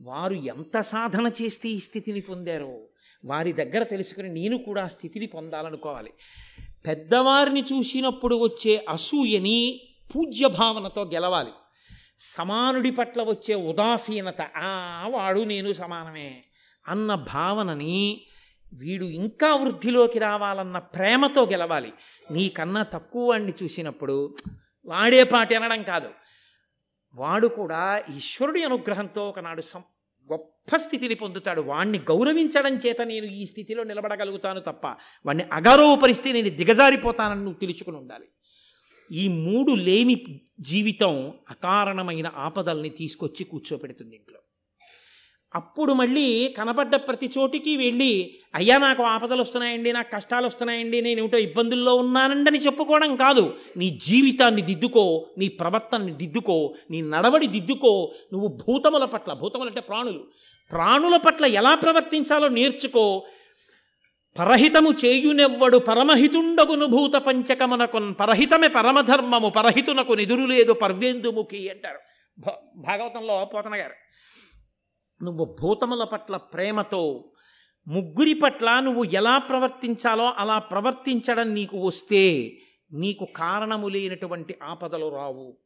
[0.00, 2.80] వారు ఎంత సాధన చేస్తే ఈ స్థితిని పొందారో
[3.24, 6.10] వారి దగ్గర తెలుసుకుని నేను కూడా ఆ స్థితిని పొందాలనుకోవాలి.
[6.86, 9.80] పెద్దవారిని చూసినప్పుడు వచ్చే అసూయని
[10.14, 11.50] పూజ్య భావనతో గెలవాలి.
[12.20, 16.44] సమానుడి పట్ల వచ్చే ఉదాసీనత ఆ వాడు నేను సమానమే
[16.88, 18.26] అన్న భావనని
[18.74, 21.92] వీడు ఇంకా వృద్ధిలోకి రావాలన్న ప్రేమతో గెలవాలి.
[22.30, 24.36] నీకన్నా తక్కువ వాడిని చూసినప్పుడు
[24.86, 26.08] వాడే పాటి అనడం కాదు.
[27.14, 29.82] వాడు కూడా ఈశ్వరుడి అనుగ్రహంతో ఒకనాడు సం
[30.32, 31.60] గొప్ప స్థితిని పొందుతాడు.
[31.60, 34.86] వాణ్ణి గౌరవించడం చేత నేను ఈ స్థితిలో నిలబడగలుగుతాను తప్ప
[35.26, 38.28] వాణ్ణి అగౌరవపరిస్తే నేను దిగజారిపోతానని నువ్వు తెలుసుకుని ఉండాలి.
[39.10, 40.14] ఈ మూడు లేని
[40.60, 44.40] జీవితం అకారణమైన ఆపదల్ని తీసుకొచ్చి కూర్చోపెడుతుంది ఇంట్లో.
[45.54, 51.38] అప్పుడు మళ్ళీ కనబడ్డ ప్రతి చోటికి వెళ్ళి అయ్యా నాకు ఆపదలు వస్తున్నాయండి నాకు కష్టాలు వస్తున్నాయండి నేను ఏమిటో
[51.38, 53.54] ఇబ్బందుల్లో ఉన్నానండి అని చెప్పుకోవడం కాదు.
[53.76, 58.12] నీ జీవితాన్ని దిద్దుకో నీ ప్రవర్తనని దిద్దుకో నీ నడవడి దిద్దుకో.
[58.32, 60.24] నువ్వు భూతముల పట్ల భూతములు అంటే ప్రాణులు.
[60.72, 63.24] ప్రాణుల పట్ల ఎలా ప్రవర్తించాలో నేర్చుకో.
[64.38, 71.98] పరహితము చేయునెవ్వడు పరమహితుండగును భూత పంచకమునకున్ పరహితమే పరమధర్మము పరహితునకు నిదురు లేదు పర్వేందుముఖి అంటారు.
[72.76, 74.01] భాగవతంలో పోతన గారు.
[75.22, 77.24] నువ్వు భూతముల పట్ల ప్రేమతో
[77.88, 82.52] ముగ్గురి పట్ల నువ్వు ఎలా ప్రవర్తించాలో అలా ప్రవర్తించడం నీకు వస్తే
[82.92, 85.56] నీకు కారణము లేనటువంటి ఆపదలు రావు.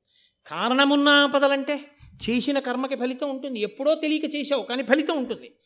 [0.46, 1.90] కారణమున్న ఆపదలంటే
[2.30, 3.60] చేసిన కర్మకి ఫలితం ఉంటుంది.
[3.60, 5.56] ఎప్పుడో తెలియక చేసావు కానీ ఫలితం ఉంటుంది.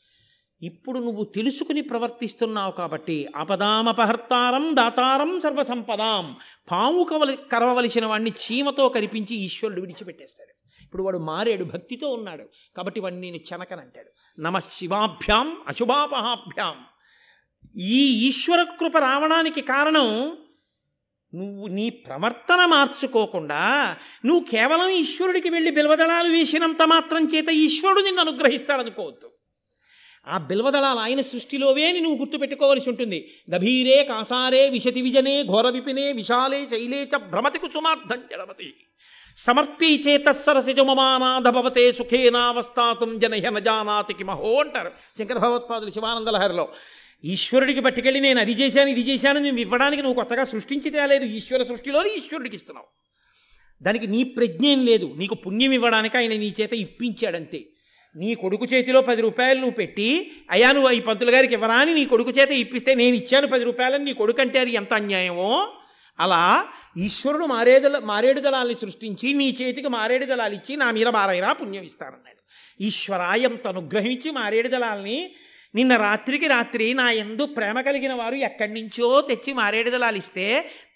[0.63, 6.37] ఇప్పుడు నువ్వు తెలుసుకుని ప్రవర్తిస్తున్నావు కాబట్టి అపదామపహర్తారం దాతారం సర్వసంపదాం.
[6.71, 10.60] పాము కవలి కరవవలసిన వాడిని చీమతో కనిపించి ఈశ్వరుడు విడిచిపెట్టేస్తాడు.
[10.91, 12.45] ఇప్పుడు వాడు మారాడు భక్తితో ఉన్నాడు.
[12.77, 14.41] కాబట్టి వాడిని నేను చెనకనంటాడు.
[14.41, 16.85] నమ శివాభ్యాం అశుభాపహాభ్యాం.
[17.77, 20.37] ఈ ఈశ్వర కృప రావడానికి కారణం
[21.35, 29.31] నువ్వు నీ ప్రవర్తన మార్చుకోకుండా నువ్వు కేవలం ఈశ్వరుడికి వెళ్ళి బిల్వదళాలు వేసినంత మాత్రం చేత ఈశ్వరుడు నిన్ను అనుగ్రహిస్తాడనుకోవద్దు.
[30.27, 33.35] ఆ బిల్వదళాలు ఆయన సృష్టిలోవే నువ్వు గుర్తుపెట్టుకోవలసి ఉంటుంది.
[33.55, 38.75] గభీరే కాసారే విశతి విజనే ఘోర విపినే విశాలే శైలే చ భ్రమతి కుసుమార్థం జడమతి.
[39.47, 41.49] సమర్పీ చేతస్సరసిజమమానాథ
[41.99, 44.91] సుఖేనావస్థాతుం జనహ నజానాతి కిమహో అంటారు.
[45.19, 46.69] శంకర భగవత్పాదులు శివానందలహరిలో
[47.25, 52.07] ఈశ్వరుడికి పట్టుకెళ్ళి నేను అది చేశాను ఇది చేశాను నువ్వు ఇవ్వడానికి నువ్వు కొత్తగా సృష్టించి తేలేదు ఈశ్వర సృష్టిలో
[52.07, 52.87] ఈశ్వరుడికి ఇస్తున్నావు.
[53.83, 57.65] దానికి నీ ప్రజ్ఞ ఏం లేదు నీకు పుణ్యం ఇవ్వడానికి ఆయన నీ చేత ఇప్పించాడంతే.
[58.17, 62.05] నీ కొడుకు చేతిలో పది రూపాయలు నువ్వు పెట్టి అయ్యా నువ్వు ఈ పంతులు గారికి ఇవ్వరా అని నీ
[62.05, 65.73] కొడుకు చేత ఇప్పిస్తే నేను ఇచ్చాను పది రూపాయలని నీ కొడుకు అంటే అది ఎంత అన్యాయమో?
[66.21, 66.43] అలా
[66.97, 72.39] ఈశ్వరుడు మారేదల మారేడు దళాలని సృష్టించి నీ చేతికి మారేడు దళాలు ఇచ్చి నా మీద బారైరా పుణ్యం ఇస్తారన్నాడు
[72.81, 75.19] ఈశ్వరాయంత అనుగ్రహించి మారేడు దళాలని
[75.75, 79.91] నిన్న రాత్రికి రాత్రి నా ఎందు ప్రేమ కలిగిన వారు ఎక్కడి నుంచో తెచ్చి మారేడు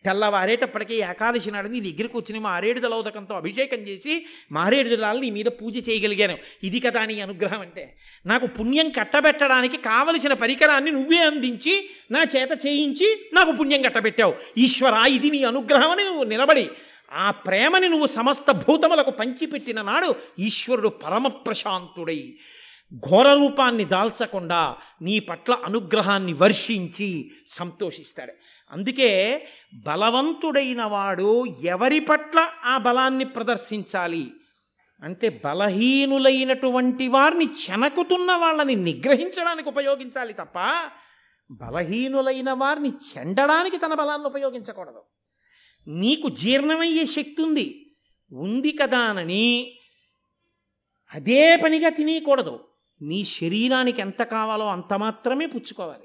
[0.04, 5.88] తెల్లవారేటప్పటికీ ఏకాదశి నాడు నీ దగ్గరికి వచ్చిన మారేడు దళోదకంతో అభిషేకం చేసి మారేడు దళాలు నీ మీద పూజ
[5.88, 6.38] చేయగలిగాను.
[6.62, 7.96] ఇది కదా నీ అనుగ్రహం అంటే.
[8.26, 14.34] నాకు పుణ్యం కట్టబెట్టడానికి కావలసిన పరికరాన్ని నువ్వే అందించి నా చేత చేయించి నాకు పుణ్యం కట్టబెట్టావు.
[14.58, 16.70] ఈశ్వర ఇది నీ అనుగ్రహం అని నువ్వు నిలబడి
[17.12, 22.34] ఆ ప్రేమని నువ్వు సమస్త భూతములకు పంచిపెట్టిన నాడు ఈశ్వరుడు పరమ ప్రశాంతుడై
[22.94, 28.32] ఘోర రూపాన్ని దాల్చకుండా నీ పట్ల అనుగ్రహాన్ని వర్షించి సంతోషిస్తాడు.
[28.70, 34.32] అందుకే బలవంతుడైన వాడు ఎవరి పట్ల ఆ బలాన్ని ప్రదర్శించాలి?
[35.02, 40.54] అంటే బలహీనులైనటువంటి వారిని చెనకుతున్న వాళ్ళని నిగ్రహించడానికి ఉపయోగించాలి తప్ప
[41.50, 45.02] బలహీనులైన వారిని చెండడానికి తన బలాన్ని ఉపయోగించకూడదు.
[45.88, 47.96] నీకు జీర్ణమయ్యే శక్తి ఉంది.
[48.32, 49.78] ఉంది కదా అని
[51.14, 52.60] అదే పనిగా తినేయకూడదు.
[53.04, 56.04] నీ శరీరానికి ఎంత కావాలో అంత మాత్రమే పుచ్చుకోవాలి.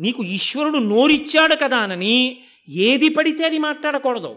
[0.00, 4.36] నీకు ఈశ్వరుడు నోరిచ్చాడు కదా అని ఏది పడితే అది మాట్లాడకూడదు.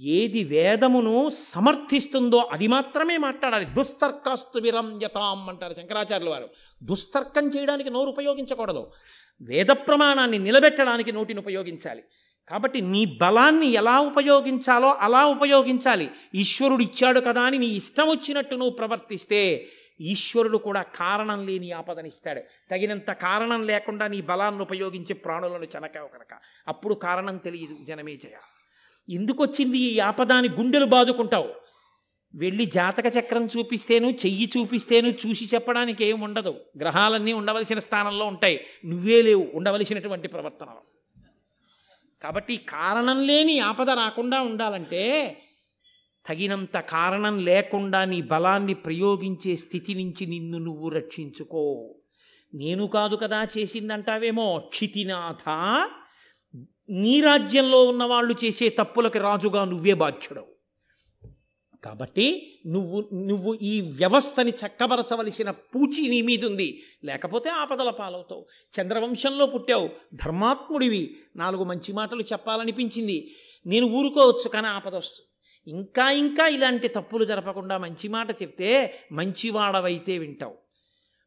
[0.00, 3.64] ఏది వేదమును సమర్థిస్తుందో అది మాత్రమే మాట్లాడాలి.
[3.64, 6.48] దుస్తర్కాస్తు విరంజతాం అంటారు శంకరాచార్యుల వారు.
[6.82, 8.90] దుస్తర్కం చేయడానికి నోరు ఉపయోగించకూడదు.
[9.42, 12.02] వేద ప్రమాణాన్ని నిలబెట్టడానికి నోటిని ఉపయోగించాలి.
[12.48, 16.10] కాబట్టి నీ బలాన్ని ఎలా ఉపయోగించాలో అలా ఉపయోగించాలి.
[16.34, 19.68] ఈశ్వరుడు ఇచ్చాడు కదా అని నీ ఇష్టం వచ్చినట్టు నువ్వు ప్రవర్తిస్తే
[20.02, 22.40] ఈశ్వరుడు కూడా కారణం లేని ఆపదనిస్తాడు.
[22.70, 26.38] తగినంత కారణం లేకుండా నీ బలాన్ని ఉపయోగించి ప్రాణులను చెనకావు కనుక.
[26.68, 27.76] అప్పుడు కారణం తెలియదు.
[27.88, 28.36] జనమే జయ.
[29.74, 31.54] ఈ ఆపదాని గుండెలు బాదుకుంటావు?
[32.34, 36.60] వెళ్ళి జాతక చక్రం చూపిస్తేను చెయ్యి చూపిస్తేను చూసి చెప్పడానికి ఏం ఉండదు.
[36.78, 38.66] గ్రహాలన్నీ ఉండవలసిన స్థానంలో ఉంటాయి.
[38.86, 39.50] నువ్వే లేవు.
[39.54, 40.82] ఉండవలసినటువంటి ప్రవర్తనలో
[42.22, 45.36] కాబట్టి కారణం లేని ఆపద రాకుండా ఉండాలంటే
[46.28, 51.94] తగినంత కారణం లేకుండా నీ బలాన్ని ప్రయోగించే స్థితి నుంచి నిన్ను నువ్వు రక్షించుకో.
[52.54, 54.58] నేను కాదు కదా చేసిందంటావేమో?
[54.68, 55.48] క్షితినాథ
[56.90, 60.52] నీ రాజ్యంలో ఉన్నవాళ్ళు చేసే తప్పులకి రాజుగా నువ్వే బాధ్యుడవు.
[61.84, 68.46] కాబట్టి నువ్వు నువ్వు ఈ వ్యవస్థని చక్కబరచవలసిన పూచి నీ మీద ఉంది లేకపోతే ఆపదల పాలవుతావు.
[68.80, 69.88] చంద్రవంశంలో పుట్టావు.
[70.14, 71.16] ధర్మాత్ముడివి.
[71.36, 73.34] నాలుగు మంచి మాటలు చెప్పాలనిపించింది.
[73.66, 75.31] నేను ఊరుకోవచ్చు కానీ ఆపద వస్తుంది
[75.66, 80.58] ఇంకా ఇంకా ఇలాంటి తప్పులు జరపకుండా మంచి మాట చెప్తే మంచివాడవైతే వింటావు.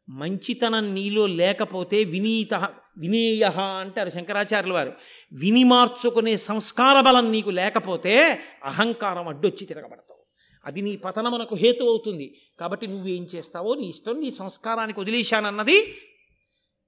[0.10, 2.54] మంచితనం నీలో లేకపోతే వినీత
[2.98, 3.44] వినేయ
[3.82, 4.94] అంటారు శంకరాచార్యుల వారు
[5.34, 10.26] విని మార్చుకునే సంస్కార బలం నీకు లేకపోతే అహంకారం అడ్డొచ్చి తిరగబడతావు.
[10.66, 12.42] అది నీ పతనమునకు హేతు అవుతుంది.
[12.60, 15.94] కాబట్టి నువ్వేం చేస్తావో నీ ఇష్టం నీ సంస్కారానికి వదిలేశానన్నది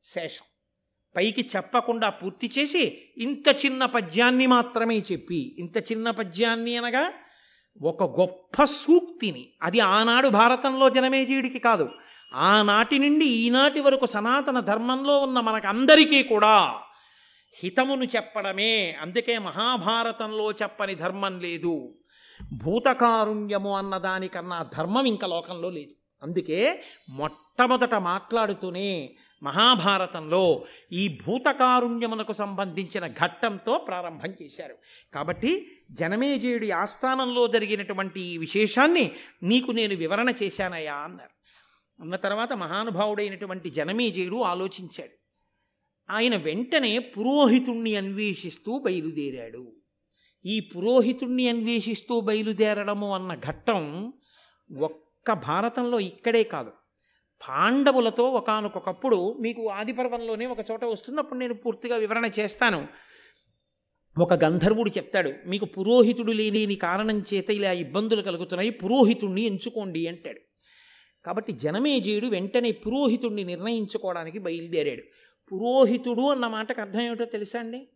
[0.04, 0.46] శేషం.
[1.16, 7.14] పైకి చెప్పకుండా పూర్తి చేసి ఇంత చిన్న పద్యాన్ని మాత్రమే చెప్పి ఇంత చిన్న పద్యాన్ని అనగా
[7.82, 9.50] ఒక గొప్ప సూక్తిని.
[9.64, 11.90] అది ఆనాడు భారతంలో జనమేజీయుడికి కాదు.
[12.34, 16.76] ఆనాటి నుండి ఈనాటి వరకు సనాతన ధర్మంలో ఉన్న మనకందరికీ కూడా
[17.64, 18.98] హితమును చెప్పడమే.
[19.02, 21.96] అందుకే మహాభారతంలో చెప్పని ధర్మం లేదు.
[22.54, 25.92] భూతకారుణ్యము అన్నదానికన్నా ధర్మం ఇంకా లోకంలో లేదు.
[26.24, 34.76] అందుకే మొట్టమొదట మాట్లాడుతూనే మహాభారతంలో ఈ భూతకారుణ్యమునకు సంబంధించిన ఘట్టంతో ప్రారంభం చేశారు.
[35.14, 39.12] కాబట్టి జనమేజయుడి ఆస్థానంలో జరిగినటువంటి ఈ విశేషాన్ని
[39.44, 41.38] నీకు నేను వివరణ చేశానయ్యా అన్నారు.
[42.02, 45.18] అన్న తర్వాత మహానుభావుడైనటువంటి జనమేజయుడు ఆలోచించాడు.
[46.12, 49.76] ఆయన వెంటనే పురోహితుణ్ణి అన్వేషిస్తూ బయలుదేరాడు.
[50.46, 54.14] ఈ పురోహితుణ్ణి అన్వేషిస్తూ బయలుదేరడము అన్న ఘట్టం
[54.80, 56.72] ఒక్క భారతంలో ఇక్కడే కాదు.
[57.50, 62.88] పాండవులతో ఒకనకొకప్పుడు మీకు ఆదిపర్వంలోనే ఒక చోట వస్తున్నప్పుడు నేను పూర్తిగా వివరణ చేస్తాను.
[64.20, 70.40] ఒక గంధర్వుడు చెప్తాడు మీకు పురోహితుడు లేని కారణం చేత ఇలా ఇబ్బందులు కలుగుతున్నాయి పురోహితుణ్ణి ఎంచుకోండి అంటాడు.
[71.26, 75.02] కాబట్టి జనమేజయుడు వెంటనే పురోహితుణ్ణి నిర్ణయించుకోవడానికి బయలుదేరాడు.
[75.52, 77.90] పురోహితుడు అన్న మాటకు అర్థం ఏమిటో తెలుసా అండి?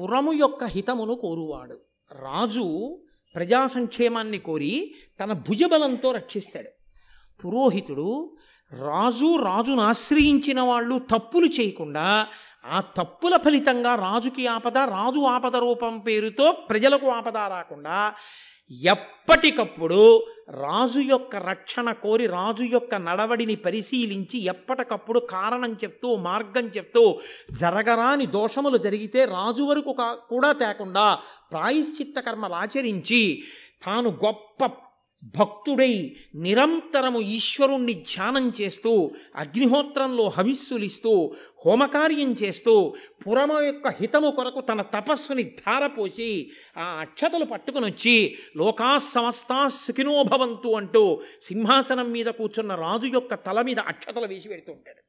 [0.00, 1.80] పురము యొక్క హితమును కోరువాడు.
[2.12, 2.98] రాజు
[3.34, 6.70] ప్రజా సంక్షేమాన్ని కోరి తన భుజబలంతో రక్షిస్తాడు.
[7.44, 8.36] పురోహితుడు
[8.72, 12.08] రాజు రాజును ఆశ్రయించిన వాళ్ళు తప్పులు చేయకుండా
[12.68, 17.98] ఆ తప్పుల ఫలితంగా రాజుకి ఆపద రాజు ఆపద రూపం పేరుతో ప్రజలకు ఆపద రాకుండా
[18.70, 20.00] ఎప్పటికప్పుడు
[20.58, 27.04] రాజు యొక్క రక్షణ కోరి రాజు యొక్క నడవడిని పరిశీలించి ఎప్పటికప్పుడు కారణం చెప్తూ మార్గం చెప్తూ
[27.60, 29.94] జరగరాని దోషములు జరిగితే రాజు వరకు
[30.28, 31.06] కూడా తేకుండా
[31.50, 33.22] ప్రాయశ్చిత్త కర్మలు ఆచరించి
[33.82, 34.70] తాను గొప్ప
[35.22, 41.34] భక్తుడై నిరంతరము ఈశ్వరుణ్ణి ధ్యానం చేస్తూ అగ్నిహోత్రంలో హవిస్సులిస్తూ
[41.66, 42.94] హోమకార్యం చేస్తూ
[43.26, 51.22] పురమ యొక్క హితము కొరకు తన తపస్సుని ధారపోసి ఆ అక్షతలు పట్టుకుని వచ్చి లోకా సమస్తా సుఖినోభవంతు అంటూ
[51.42, 55.02] సింహాసనం మీద కూర్చున్న రాజు యొక్క తల మీద అక్షతలు వేసి పెడుతూ ఉంటాడు.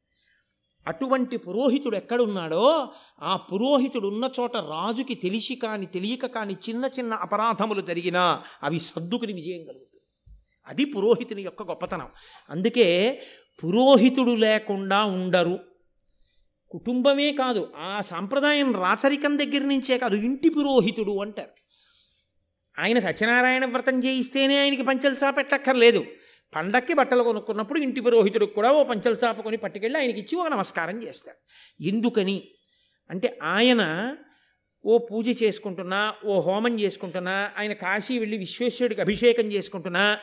[0.87, 2.87] అటువంటి పురోహితుడు ఎక్కడున్నాడో
[3.21, 9.33] ఆ పురోహితుడు ఉన్న చోట రాజుకి తెలిసి కాని తెలియక కాని చిన్న చిన్న అపరాధములు జరిగినా అవి సర్దుకుని
[9.33, 9.88] విజయం కలుగుతాయి.
[10.69, 12.07] అది పురోహితుని యొక్క గొప్పతనం.
[12.49, 13.21] అందుకే
[13.63, 15.59] పురోహితుడు లేకుండా ఉండరు.
[16.71, 21.49] కుటుంబమే కాదు ఆ సాంప్రదాయం రాచరికం దగ్గర నుంచే కాదు ఇంటి పురోహితుడు అంటారు.
[22.79, 26.05] ఆయన సత్యనారాయణ వ్రతం చేయిస్తేనే ఆయనకి పంచలు చాపెట్టక్కర్లేదు
[26.55, 31.37] పండక్కి బట్టలు కొనుక్కున్నప్పుడు ఇంటి పురోహితుడికి కూడా ఓ పంచలు చాపుకొని పట్టుకెళ్ళి ఆయనకి ఇచ్చి ఒక నమస్కారం చేస్తారు.
[31.83, 32.47] ఎందుకని?
[33.09, 34.15] అంటే ఆయన
[34.85, 40.17] ఓ పూజ చేసుకుంటున్నా ఓ హోమం చేసుకుంటున్నా ఆయన కాశీ వెళ్ళి విశ్వేశ్వరుడికి అభిషేకం చేసుకుంటున్నా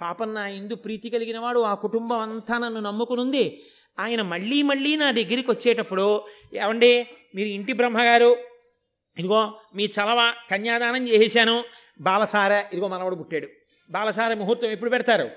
[0.00, 3.62] పాపం నా ఇందు ప్రీతి కలిగినవాడు ఆ కుటుంబం అంతా నన్ను నమ్ముకునుంది.
[4.00, 6.24] ఆయన మళ్ళీ మళ్ళీ నా దగ్గరికి వచ్చేటప్పుడు
[6.54, 8.36] ఏమండి మీరు ఇంటి బ్రహ్మగారు
[9.18, 11.64] ఇదిగో మీ చలవ కన్యాదానం చేసేశాను
[12.00, 13.48] బాలసార ఇదిగో మనవడు పుట్టాడు.
[13.90, 15.30] బాలసార ముహూర్తం ఎప్పుడు పెడతారు?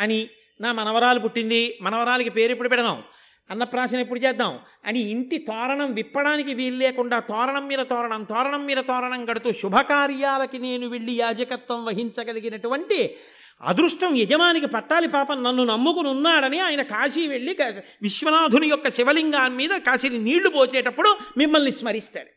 [0.00, 0.28] అని
[0.60, 3.02] నా మనవరాలు పుట్టింది మనవరాలకి పేరు ఎప్పుడు పెడదాం?
[3.50, 4.58] అన్నప్రాసన ఎప్పుడు చేద్దాం?
[4.86, 10.88] అని ఇంటి తోరణం విప్పడానికి వీలు లేకుండా తోరణం మీద తోరణం తోరణం మీద తోరణం కడుతూ శుభకార్యాలకి నేను
[10.88, 13.16] వెళ్ళి యాజకత్వం వహించగలిగినటువంటి
[13.62, 17.56] అదృష్టం యజమానికి పట్టాలి పాపం నన్ను నమ్ముకుని ఉన్నాడని ఆయన కాశీ వెళ్ళి
[18.02, 22.30] విశ్వనాథుని యొక్క శివలింగాన్ని మీద కాశీని నీళ్ళు పోసేటప్పుడు మిమ్మల్ని స్మరిస్తాడు.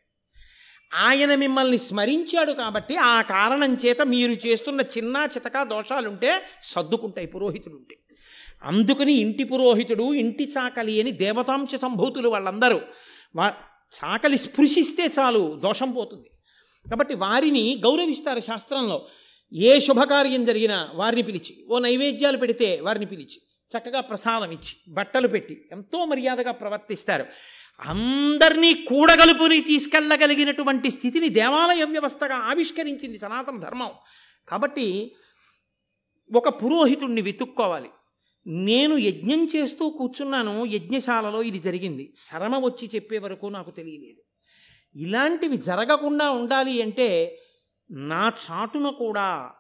[0.96, 7.96] ఆయన మిమ్మల్ని స్మరించాడు కాబట్టి ఆ కారణం చేత మీరు చేస్తున్న చిన్న చితక దోషాలుంటే సర్దుకుంటాయి పురోహితుడుంటే
[8.64, 12.82] అందుకని ఇంటి పురోహితుడు ఇంటి చాకలి అని దేవతాంశ సంభూతులు వాళ్ళందరూ
[13.36, 13.54] వా
[13.98, 16.30] చాకలి స్పృశిస్తే చాలు దోషం పోతుంది.
[16.90, 19.08] కాబట్టి వారిని గౌరవిస్తారు శాస్త్రంలో.
[19.54, 23.42] ఏ శుభకార్యం జరిగినా వారిని పిలిచి ఓ నైవేద్యాలు పెడితే వారిని పిలిచి
[23.78, 27.26] చక్కగా ప్రసాదం ఇచ్చి బట్టలు పెట్టి ఎంతో మర్యాదగా ప్రవర్తిస్తారు.
[27.80, 33.92] అందరినీ కూడగలుపుని తీసుకెళ్ళగలిగినటువంటి స్థితిని దేవాలయ వ్యవస్థగా ఆవిష్కరించింది సనాతన ధర్మం.
[34.48, 35.16] కాబట్టి
[36.36, 37.90] ఒక పురోహితుణ్ణి వెతుక్కోవాలి.
[38.48, 42.14] నేను యజ్ఞం చేస్తూ కూర్చున్నాను యజ్ఞశాలలో ఇది జరిగింది.
[42.18, 44.22] శరమ వచ్చి చెప్పే వరకు నాకు తెలియలేదు.
[44.96, 47.40] ఇలాంటివి జరగకుండా ఉండాలి అంటే
[47.92, 49.52] నా చాటున కూడా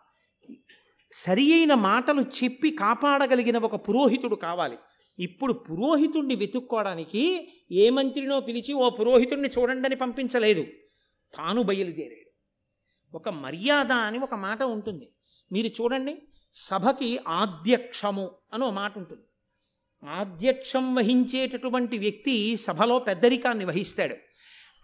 [1.12, 4.78] సరి అయిన మాటలు చెప్పి కాపాడగలిగిన ఒక పురోహితుడు కావాలి.
[5.20, 10.68] ఇప్పుడు పురోహితుణ్ణి వెతుక్కోవడానికి ఏ మంత్రినో పిలిచి ఓ పురోహితుణ్ణి చూడండి అని పంపించలేదు.
[11.36, 12.32] తాను బయలుదేరాడు.
[13.18, 15.10] ఒక మర్యాద అని ఒక మాట ఉంటుంది.
[15.52, 16.22] మీరు చూడండి
[16.56, 19.24] సభకి ఆద్యక్షము అని ఒక మాట ఉంటుంది.
[20.06, 24.16] ఆద్యక్షం వహించేటటువంటి వ్యక్తి సభలో పెద్దరికాన్ని వహిస్తాడు.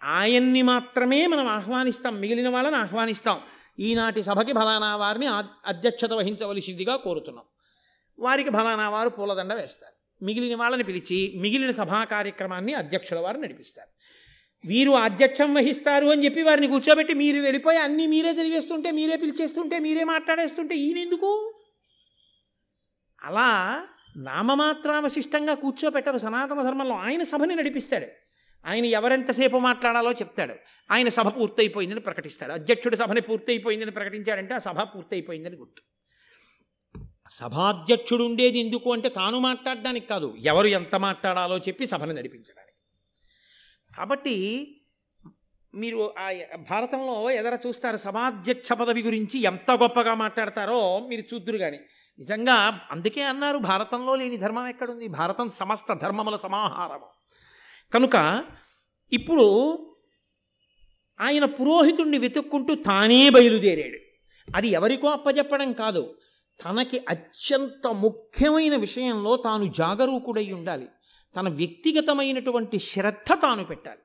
[0.03, 2.21] ఆయన్ని మాత్రమే మనం ఆహ్వానిస్తాం.
[2.21, 3.41] మిగిలిన వాళ్ళని ఆహ్వానిస్తాం.
[3.79, 5.27] ఈనాటి సభకి ఫలానా వారిని
[5.65, 7.45] అధ్యక్షత వహించవలసిందిగా కోరుతున్నాం.
[8.19, 10.25] వారికి ఫలానా వారు పూలదండ వేస్తారు.
[10.25, 13.87] మిగిలిన వాళ్ళని పిలిచి మిగిలిన సభా కార్యక్రమాన్ని అధ్యక్షుల వారు నడిపిస్తారు.
[14.67, 20.03] వీరు అధ్యక్షం వహిస్తారు అని చెప్పి వారిని కూర్చోబెట్టి మీరు వెళ్ళిపోయి అన్నీ మీరే జరిగేస్తుంటే మీరే పిలిచేస్తుంటే మీరే
[20.03, 21.53] మాట్లాడేస్తుంటే ఈయనెందుకు?
[23.23, 23.83] అలా
[24.17, 26.95] నామమాత్రావశిష్టంగా కూర్చోబెట్టరు సనాతన ధర్మంలో.
[26.95, 28.07] ఆయన సభని నడిపిస్తాడు.
[28.65, 30.55] ఆయన ఎవరెంతసేపు మాట్లాడాలో చెప్తాడు.
[30.91, 32.51] ఆయన సభ పూర్తయిపోయిందని ప్రకటిస్తాడు.
[32.51, 35.81] అధ్యక్షుడు సభని పూర్తయిపోయిందని ప్రకటించాడంటే ఆ సభ పూర్తయిపోయిందని గుర్తు.
[37.29, 42.75] సభాధ్యక్షుడు ఉండేది ఎందుకు అంటే తాను మాట్లాడడానికి కాదు ఎవరు ఎంత మాట్లాడాలో చెప్పి సభను నడిపించడానికి.
[43.97, 44.35] కాబట్టి
[45.75, 46.31] మీరు ఆ
[46.69, 51.79] భారతంలో ఎదర చూస్తారు సభాధ్యక్ష పదవి గురించి ఎంత గొప్పగా మాట్లాడతారో మీరు చూద్దురు కానీ
[52.19, 55.07] నిజంగా అందుకే అన్నారు భారతంలో లేని ధర్మం ఎక్కడుంది?
[55.07, 57.20] భారతం సమస్త ధర్మముల సమాహారము.
[57.93, 58.43] కనుక
[59.13, 59.77] ఇప్పుడు
[61.21, 63.97] ఆయన పురోహితుణ్ణి వెతుక్కుంటూ తానే బయలుదేరాడు.
[64.55, 66.17] అది ఎవరికో అప్పజెప్పడం కాదు.
[66.65, 70.87] తనకి అత్యంత ముఖ్యమైన విషయంలో తాను జాగరూకుడై ఉండాలి.
[71.35, 73.99] తన వ్యక్తిగతమైనటువంటి శ్రద్ధ తాను పెట్టాలి.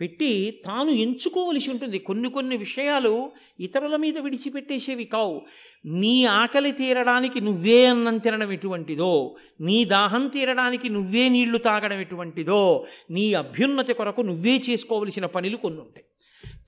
[0.00, 1.98] పెట్టి తాను ఎంచుకోవలసి ఉంటుంది.
[1.98, 3.30] కొన్ని కొన్ని విషయాలు
[3.60, 5.42] ఇతరుల మీద విడిచిపెట్టేసేవి కావు.
[5.86, 13.34] నీ ఆకలి తీరడానికి నువ్వే అన్నం తినడం ఎటువంటిదో నీ దాహం తీరడానికి నువ్వే నీళ్ళు తాగడం ఎటువంటిదో నీ
[13.34, 16.06] అభ్యున్నతి కొరకు నువ్వే చేసుకోవలసిన పనులు కొన్ని ఉంటాయి.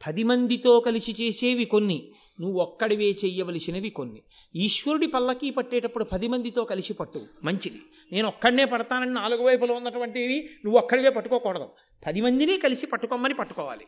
[0.06, 2.12] పది మందితో కలిసి చేసేవి కొన్ని.
[2.40, 4.22] నువ్వు ఒక్కడివే చెయ్యవలసినవి కొన్ని.
[4.56, 7.26] ఈశ్వరుడి పల్లకి పట్టేటప్పుడు పది మందితో కలిసి పట్టు.
[7.44, 7.82] మంచిది.
[8.12, 11.68] నేను ఒక్కడనే పడతానని నాలుగు వైపులో ఉన్నటువంటివి నువ్వు ఒక్కడివే పట్టుకోకూడదు.
[12.06, 13.86] పది మందిని కలిసి పట్టుకోమని పట్టుకోవాలి.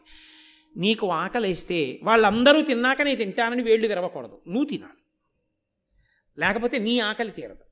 [0.77, 4.43] నీకు ఆకలేస్తే వాళ్ళందరూ తిన్నాక నేను తింటానని వేళ్ళు విరవకూడదు.
[4.49, 5.03] నువ్వు తినాలి.
[6.39, 7.65] లేకపోతే నీ ఆకలి తీరదు.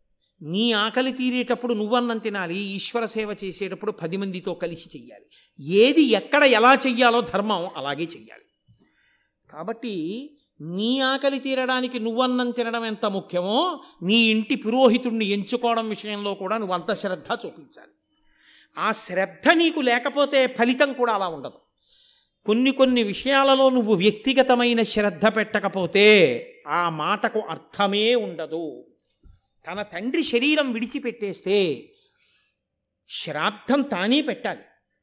[0.43, 2.59] నీ ఆకలి తీరేటప్పుడు నువ్వన్నం తినాలి.
[2.59, 5.25] ఈశ్వర సేవ చేసేటప్పుడు పది మందితో కలిసి చెయ్యాలి.
[5.73, 8.77] ఏది ఎక్కడ ఎలా చెయ్యాలో ధర్మం అలాగే చెయ్యాలి.
[9.51, 9.95] కాబట్టి
[10.61, 16.95] నీ ఆకలి తీరడానికి నువ్వన్నం తినడం ఎంత ముఖ్యమో నీ ఇంటి పురోహితుణ్ణి ఎంచుకోవడం విషయంలో కూడా నువ్వు అంత
[16.95, 17.91] శ్రద్ధ చూపించాలి.
[18.79, 21.59] ఆ శ్రద్ధ నీకు లేకపోతే ఫలితం కూడా అలా ఉండదు.
[22.47, 26.07] కొన్ని కొన్ని విషయాలలో నువ్వు వ్యక్తిగతమైన శ్రద్ధ పెట్టకపోతే
[26.67, 28.87] ఆ మాటకు అర్థమే ఉండదు.
[29.67, 31.89] తన తండ్రి శరీరం విడిచిపెట్టేస్తే
[33.09, 34.61] శ్రాద్ధం తానే పెట్టాలి.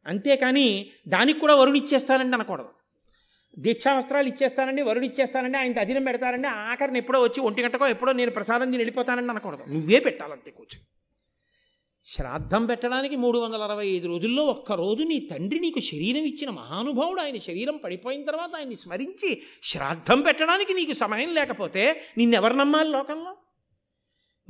[0.08, 2.77] అంతేకాని దానికి కూడా వరుణిచ్చేస్తానండి అనకూడదు
[3.58, 8.66] దీక్షావస్త్రాలు ఇచ్చేస్తానండి వరుడు ఇచ్చేస్తానండి ఆయన అధీనం పెడతారండి ఆఖరిని ఎప్పుడో వచ్చి ఒంటి గంటకో ఎప్పుడో నేను ప్రసాదం
[8.66, 9.64] తిని వెళ్ళిపోతానండి అనకూడదు.
[9.70, 10.80] నువ్వే పెట్టాలంతే కూర్చో.
[12.08, 17.22] శ్రాద్ధం పెట్టడానికి మూడు వందల అరవై ఐదు రోజుల్లో ఒక్క రోజు నీ తండ్రి నీకు శరీరం ఇచ్చిన మహానుభావుడు
[17.22, 23.38] ఆయన శరీరం పడిపోయిన తర్వాత ఆయన్ని స్మరించి శ్రాద్ధం పెట్టడానికి నీకు సమయం లేకపోతే నిన్నెవరు నమ్మాలి లోకంలో?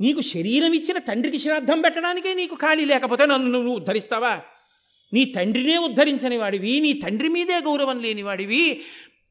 [0.00, 4.42] నీకు శరీరం ఇచ్చిన తండ్రికి శ్రాద్ధం పెట్టడానికే నీకు ఖాళీ లేకపోతే నన్ను నువ్వు ఉద్ధరిస్తావా?
[5.12, 8.80] నీ తండ్రినే ఉద్ధరించని వాడివి నీ తండ్రి మీదే గౌరవం లేనివాడివి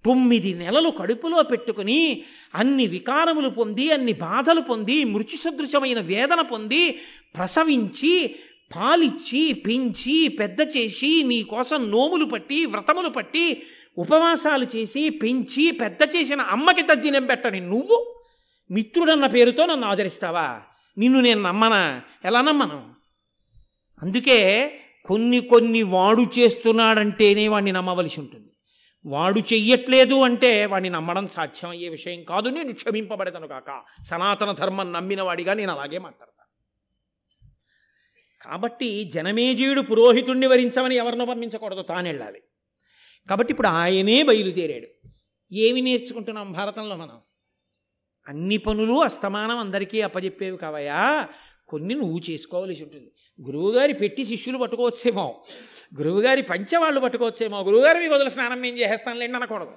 [0.06, 2.24] తొమ్మిది నెలలు కడుపులో పెట్టుకుని
[2.56, 6.92] అన్ని వికారములు పొంది అన్ని బాధలు పొంది మృత్యు సదృశమైన వేదన పొంది
[7.36, 8.36] ప్రసవించి
[8.76, 13.64] పాలిచ్చి పెంచి పెద్ద చేసి నీ కోసం నోములు పట్టి వ్రతములు పట్టి
[13.98, 18.14] ఉపవాసాలు చేసి పెంచి పెద్ద చేసిన అమ్మకి తద్దినం పెట్టని నువ్వు
[18.72, 20.62] మిత్రుడన్న పేరుతో నన్ను ఆదరిస్తావా?
[20.98, 22.02] నిన్ను నేను నమ్మనా?
[22.26, 22.90] ఎలా నమ్మను?
[24.02, 24.40] అందుకే
[25.08, 28.52] కొన్ని కొన్ని వాడు చేస్తున్నాడంటేనే వాడిని నమ్మవలసి ఉంటుంది.
[29.06, 32.50] వాడు చెయ్యట్లేదు అంటే వాడిని నమ్మడం సాధ్యమయ్యే విషయం కాదు.
[32.50, 36.38] నేను క్షమింపబడతాను కాక సనాతన ధర్మం నమ్మిన వాడిగా నేను అలాగే మాట్లాడతాను.
[38.42, 42.40] కాబట్టి జనమేజీయుడు పురోహితుణ్ణి వరించమని ఎవరినో పంపించకూడదు తానెళ్ళాలి
[43.30, 45.10] కాబట్టి ఇప్పుడు ఆయనే బయలుదేరాడు.
[45.52, 47.22] ఏమి నేర్చుకుంటున్నాం భారతంలో మనం?
[48.28, 51.28] అన్ని పనులు అస్తమానం అందరికీ అప్పజెప్పేవి కావయా
[51.68, 53.12] కొన్ని నువ్వు చేసుకోవలసి ఉంటుంది.
[53.42, 55.44] గురువుగారి పెట్టి శిష్యులు పట్టుకోవచ్చేమో.
[55.98, 57.62] గురువుగారి పంచవాళ్ళు పట్టుకోవచ్చేమో.
[57.62, 59.72] గురువుగారు మీ బదులు స్నానం మేము చేసేస్తానులేండి అనకూడదు.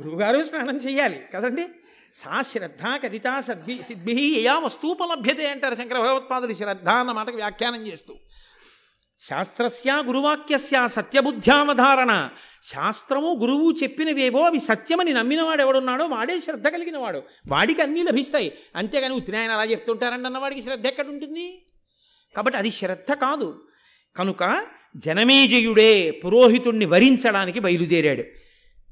[0.00, 1.66] గురువుగారు స్నానం చేయాలి కదండి?
[2.14, 8.14] సా శ్రద్ధ కథితా సద్భి సిద్భి యయా వస్తూపలభ్యతే అంటారు శంకర భగవత్పాదులు శ్రద్ధ అన్న మాటకు వ్యాఖ్యానం చేస్తూ.
[9.28, 12.28] శాస్త్రస్య గురువాక్యస్య సత్యబుద్ధ్యావధారణ.
[12.64, 17.22] శాస్త్రము గురువు చెప్పినవేవో అవి సత్యమని నమ్మినవాడు ఎవడున్నాడో వాడే శ్రద్ధ కలిగినవాడు.
[17.48, 18.58] వాడికి అన్నీ లభిస్తాయి.
[18.76, 21.62] అంతేగాని ఉత్తినాయన అలా చెప్తుంటారండి అన్నవాడికి శ్రద్ధ ఎక్కడ ఉంటుంది
[22.36, 23.62] కాబట్టి అది శ్రద్ధ కాదు.
[24.16, 24.66] కనుక
[24.96, 28.24] జనమేజయుడే పురోహితుణ్ణి వరించడానికి బయలుదేరాడు.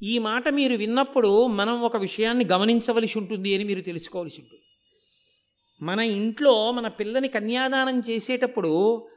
[0.03, 4.63] ఈ మాట మీరు విన్నప్పుడు మనం ఒక విషయాన్ని గమనించవలసి ఉంటుంది అని మీరు తెలుసుకోవలసి ఉంటుంది.
[5.83, 9.09] మన ఇంట్లో మన పిల్లని కన్యాదానం చేసేటప్పుడు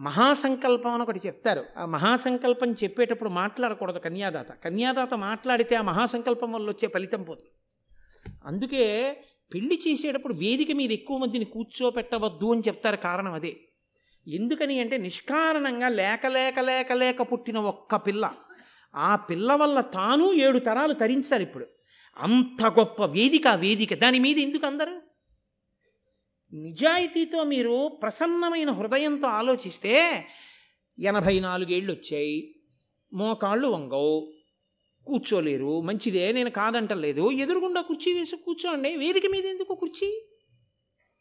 [0.00, 1.64] మహాసంకల్పం అని ఒకటి చెప్తారు.
[1.78, 4.52] ఆ మహాసంకల్పం చెప్పేటప్పుడు మాట్లాడకూడదు కన్యాదాత.
[4.52, 7.50] కన్యాదాత మాట్లాడితే ఆ మహాసంకల్పం వల్ల వచ్చే ఫలితం పోతుంది.
[8.44, 9.16] అందుకే
[9.54, 13.56] పెళ్ళి చేసేటప్పుడు వేదిక మీద ఎక్కువ మందిని కూర్చోపెట్టవద్దు అని చెప్తారు కారణం అదే.
[14.28, 18.32] ఎందుకని అంటే నిష్కారణంగా లేక లేక లేక లేక పుట్టిన ఒక్క పిల్ల.
[18.94, 21.66] ఆ పిల్ల వల్ల తాను ఏడు తరాలు తరించాలి ఇప్పుడు.
[22.18, 23.94] అంత గొప్ప వేదిక వేదిక.
[23.94, 25.02] దాని మీద ఎందుకు అందరు?
[26.52, 30.26] నిజాయితీతో మీరు ప్రసన్నమైన హృదయంతో ఆలోచిస్తే
[30.98, 32.54] ఎనభై నాలుగేళ్ళు వచ్చాయి.
[33.12, 34.32] మోకాళ్ళు వంగవు.
[35.06, 37.30] కూర్చోలేరు మంచిదే నేను కాదంటలేదు.
[37.30, 40.26] ఎదురుగుండా కుర్చీ వేసి కూర్చోండి వేదిక మీద ఎందుకు కుర్చీ?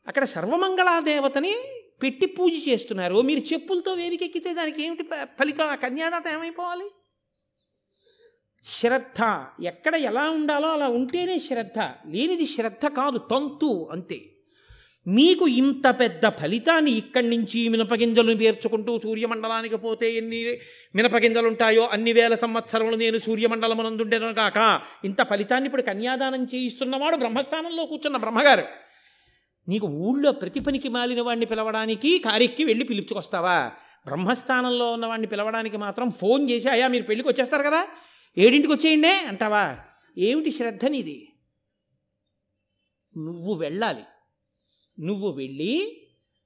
[0.08, 1.56] అక్కడ సర్వమంగళాదేవతని
[2.02, 3.22] పెట్టి పూజ చేస్తున్నారు.
[3.22, 5.04] మీరు చెప్పులతో వేదిక ఎక్కితే దానికి ఏమిటి
[5.40, 5.68] ఫలితం?
[5.68, 6.86] ఆ కన్యాదాత ఏమైపోవాలి?
[8.66, 9.46] శ్రద్ధ.
[9.64, 11.80] ఎక్కడ ఎలా ఉండాలో అలా ఉంటేనే శ్రద్ధ.
[12.08, 14.39] లేనిది శ్రద్ధ కాదు తంతు అంతే.
[15.10, 20.58] మీకు ఇంత పెద్ద ఫలితాన్ని ఇక్కడి నుంచి మినపగింజలు పేర్చుకుంటూ సూర్యమండలానికి పోతే ఎన్ని
[20.96, 28.64] మినపగింజలుంటాయో అన్ని వేల సంవత్సరములు నేను సూర్యమండలమునందుండేను కాక ఇంత ఫలితాన్ని ఇప్పుడు కన్యాదానం చేయిస్తున్నవాడు బ్రహ్మస్థానంలో కూర్చున్న బ్రహ్మగారు.
[29.68, 33.72] నీకు ఊళ్ళో ప్రతి పనికి మాలిన వాడిని పిలవడానికి కారెక్కి వెళ్ళి పిలుచుకొస్తావా?
[34.06, 37.88] బ్రహ్మస్థానంలో ఉన్నవాడిని పిలవడానికి మాత్రం ఫోన్ చేసి అయ్యా మీరు పెళ్ళికి వచ్చేస్తారు కదా?
[38.38, 39.08] ఏడింటికి వచ్చేయండి?
[39.08, 39.78] అంటావా?
[40.18, 41.34] ఏమిటి శ్రద్ధ నీది?
[43.18, 44.02] నువ్వు వెళ్ళాలి.
[45.00, 46.02] నువ్వు వెళ్ళి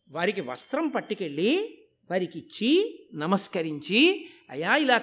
[0.09, 1.79] వారికి వస్త్రం పట్టుకెళ్ళి
[2.11, 5.01] వారికి ఇచ్చి నమస్కరించి అయా ఇలా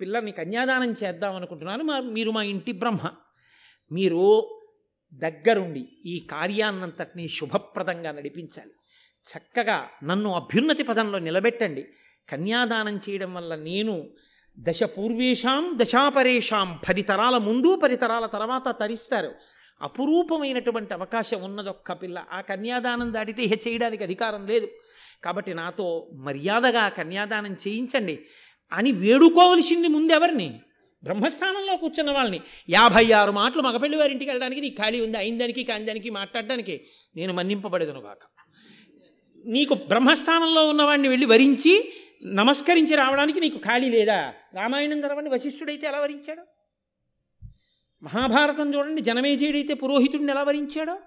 [0.00, 1.84] పిల్లల్ని కన్యాదానం చేద్దాం అనుకుంటున్నాను.
[1.84, 3.10] మా మీరు మా ఇంటి బ్రహ్మ.
[3.92, 4.54] మీరు
[5.12, 8.70] దగ్గరుండి ఈ కార్యాన్నంతటినీ శుభప్రదంగా నడిపించాలి.
[9.30, 11.86] చక్కగా నన్ను అభ్యున్నతి పదంలో నిలబెట్టండి.
[12.28, 14.10] కన్యాదానం చేయడం వల్ల నేను
[14.58, 19.32] దశ పూర్వేషాం దశాపరేషాం పది తరాల ముందు పది తరాల తర్వాత తరిస్తారు.
[19.82, 22.24] అపురూపమైనటువంటి అవకాశం ఉన్నదొక్క పిల్ల.
[22.32, 24.68] ఆ కన్యాదానం దాటితే ఇహ చేయడానికి అధికారం లేదు.
[25.24, 28.18] కాబట్టి నాతో మర్యాదగా కన్యాదానం చేయించండి
[28.72, 30.60] అని వేడుకోవలసింది ముందెవరిని
[31.04, 32.40] బ్రహ్మస్థానంలో కూర్చున్న వాళ్ళని.
[32.70, 35.18] యాభై ఆరు మాటలు మగపెళ్ళి వారింటికి వెళ్ళడానికి నీకు ఖాళీ ఉంది.
[35.18, 36.80] అయిందానికి కాందానికి మాట్లాడడానికి
[37.16, 38.18] నేను మన్నింపబడేదను కాక
[39.46, 41.92] నీకు బ్రహ్మస్థానంలో ఉన్నవాడిని వెళ్ళి వరించి
[42.24, 44.34] నమస్కరించి రావడానికి నీకు ఖాళీ లేదా?
[44.54, 45.30] రామాయణం చదవండి.
[45.30, 46.42] వశిష్ఠుడైతే ఎలా వరించాడు?
[48.02, 50.98] మహాభారతం చూడండి జనమేజయుడైతే పురోహితుడిని ఎలా వరించాడో?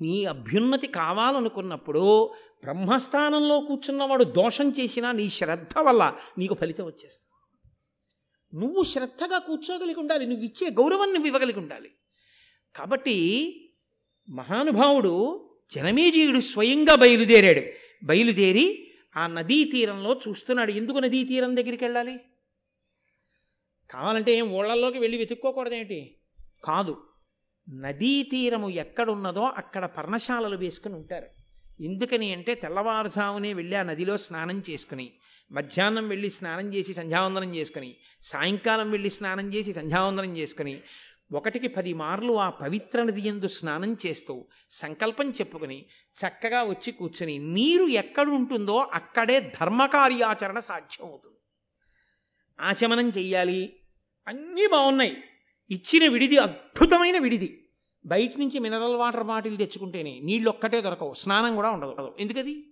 [0.00, 2.26] నీ అభ్యున్నతి కావాలనుకున్నప్పుడు
[2.62, 7.28] బ్రహ్మస్థానంలో కూర్చున్నవాడు దోషం చేసినా నీ శ్రద్ధ వల్ల నీకు ఫలితం వచ్చేస్తుంది.
[8.64, 11.90] నువ్వు శ్రద్ధగా కూర్చోగలిగి ఉండాలి నువ్వు ఇచ్చే గౌరవం నువ్వు ఇవ్వగలిగి ఉండాలి.
[12.76, 13.16] కాబట్టి
[14.30, 15.44] మహానుభావుడు
[15.74, 17.62] జనమేజీయుడు స్వయంగా బయలుదేరాడు.
[18.04, 20.70] బయలుదేరి ఆ నదీ తీరంలో చూస్తున్నాడు.
[20.70, 22.20] ఎందుకు నదీ తీరం దగ్గరికి వెళ్ళాలి?
[23.90, 26.16] కావాలంటే ఏం ఊళ్ళల్లోకి వెళ్ళి వెతుక్కోకూడదేమిటి
[26.64, 26.96] కాదు.
[27.70, 31.26] నదీ తీరము ఎక్కడున్నదో అక్కడ పర్ణశాలలు వేసుకుని ఉంటారు.
[31.80, 35.12] ఎందుకని అంటే తెల్లవారుజామునే వెళ్ళి ఆ నదిలో స్నానం చేసుకుని
[35.52, 40.82] మధ్యాహ్నం వెళ్ళి స్నానం చేసి సంధ్యావందనం చేసుకుని సాయంకాలం వెళ్ళి స్నానం చేసి సంధ్యావందనం చేసుకుని
[41.32, 45.86] ఒకటికి పది మార్లు ఆ పవిత్ర నది ఎందు స్నానం చేస్తూ సంకల్పం చెప్పుకుని
[46.18, 51.38] చక్కగా వచ్చి కూర్చుని నీరు ఎక్కడ ఉంటుందో అక్కడే ధర్మకార్యాచరణ సాధ్యం అవుతుంది
[52.60, 53.77] ఆచమనం చెయ్యాలి
[54.28, 55.16] అన్నీ బాగున్నాయి.
[55.70, 57.64] ఇచ్చిన విడిది అద్భుతమైన విడిది.
[58.06, 61.14] బయట నుంచి మినరల్ వాటర్ బాటిల్ తెచ్చుకుంటేనే నీళ్ళు ఒక్కటే దొరకవు.
[61.14, 62.14] స్నానం కూడా ఉండదు.
[62.20, 62.64] ఎందుకది?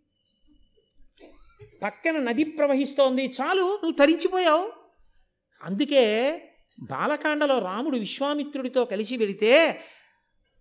[1.83, 3.25] పక్కన నది ప్రవహిస్తోంది.
[3.25, 4.73] చాలు నువ్వు తరించిపోయావు.
[5.63, 6.05] అందుకే
[6.81, 9.81] బాలకాండలో రాముడు విశ్వామిత్రుడితో కలిసి వెళితే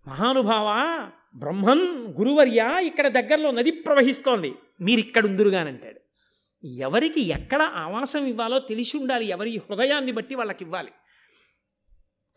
[0.06, 0.66] మహానుభావ
[1.36, 4.54] బ్రహ్మన్ గురువర్య ఇక్కడ దగ్గరలో నది ప్రవహిస్తోంది.
[4.80, 5.26] మీరు ఇక్కడ
[6.66, 9.24] ఎవరికి ఎక్కడ ఆవాసం ఇవ్వాలో తెలిసి ఉండాలి.
[9.24, 10.90] ఎవరి హృదయాన్ని బట్టి వాళ్ళకి ఇవ్వాలి.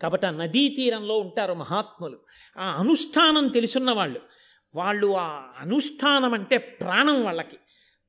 [0.01, 2.19] కాబట్టి ఆ నదీ తీరంలో ఉంటారు మహాత్ములు.
[2.57, 4.21] ఆ అనుష్ఠానం తెలుసున్న వాళ్ళు.
[4.75, 7.57] వాళ్ళు ఆ అనుష్ఠానం అంటే ప్రాణం వాళ్ళకి.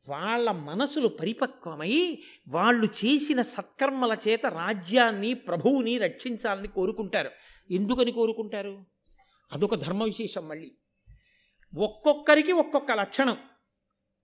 [0.09, 7.31] వాళ్ళ మనసులు పరిపక్వమై వాళ్ళు చేసిన సత్కర్మల చేత రాజ్యాన్ని ప్రభువుని రక్షించాలని కోరుకుంటారు.
[7.71, 8.87] ఎందుకని కోరుకుంటారు?
[9.53, 10.73] అదొక ధర్మ విశేషం మళ్ళీ.
[11.77, 13.37] ఒక్కొక్కరికి ఒక్కొక్క లక్షణం.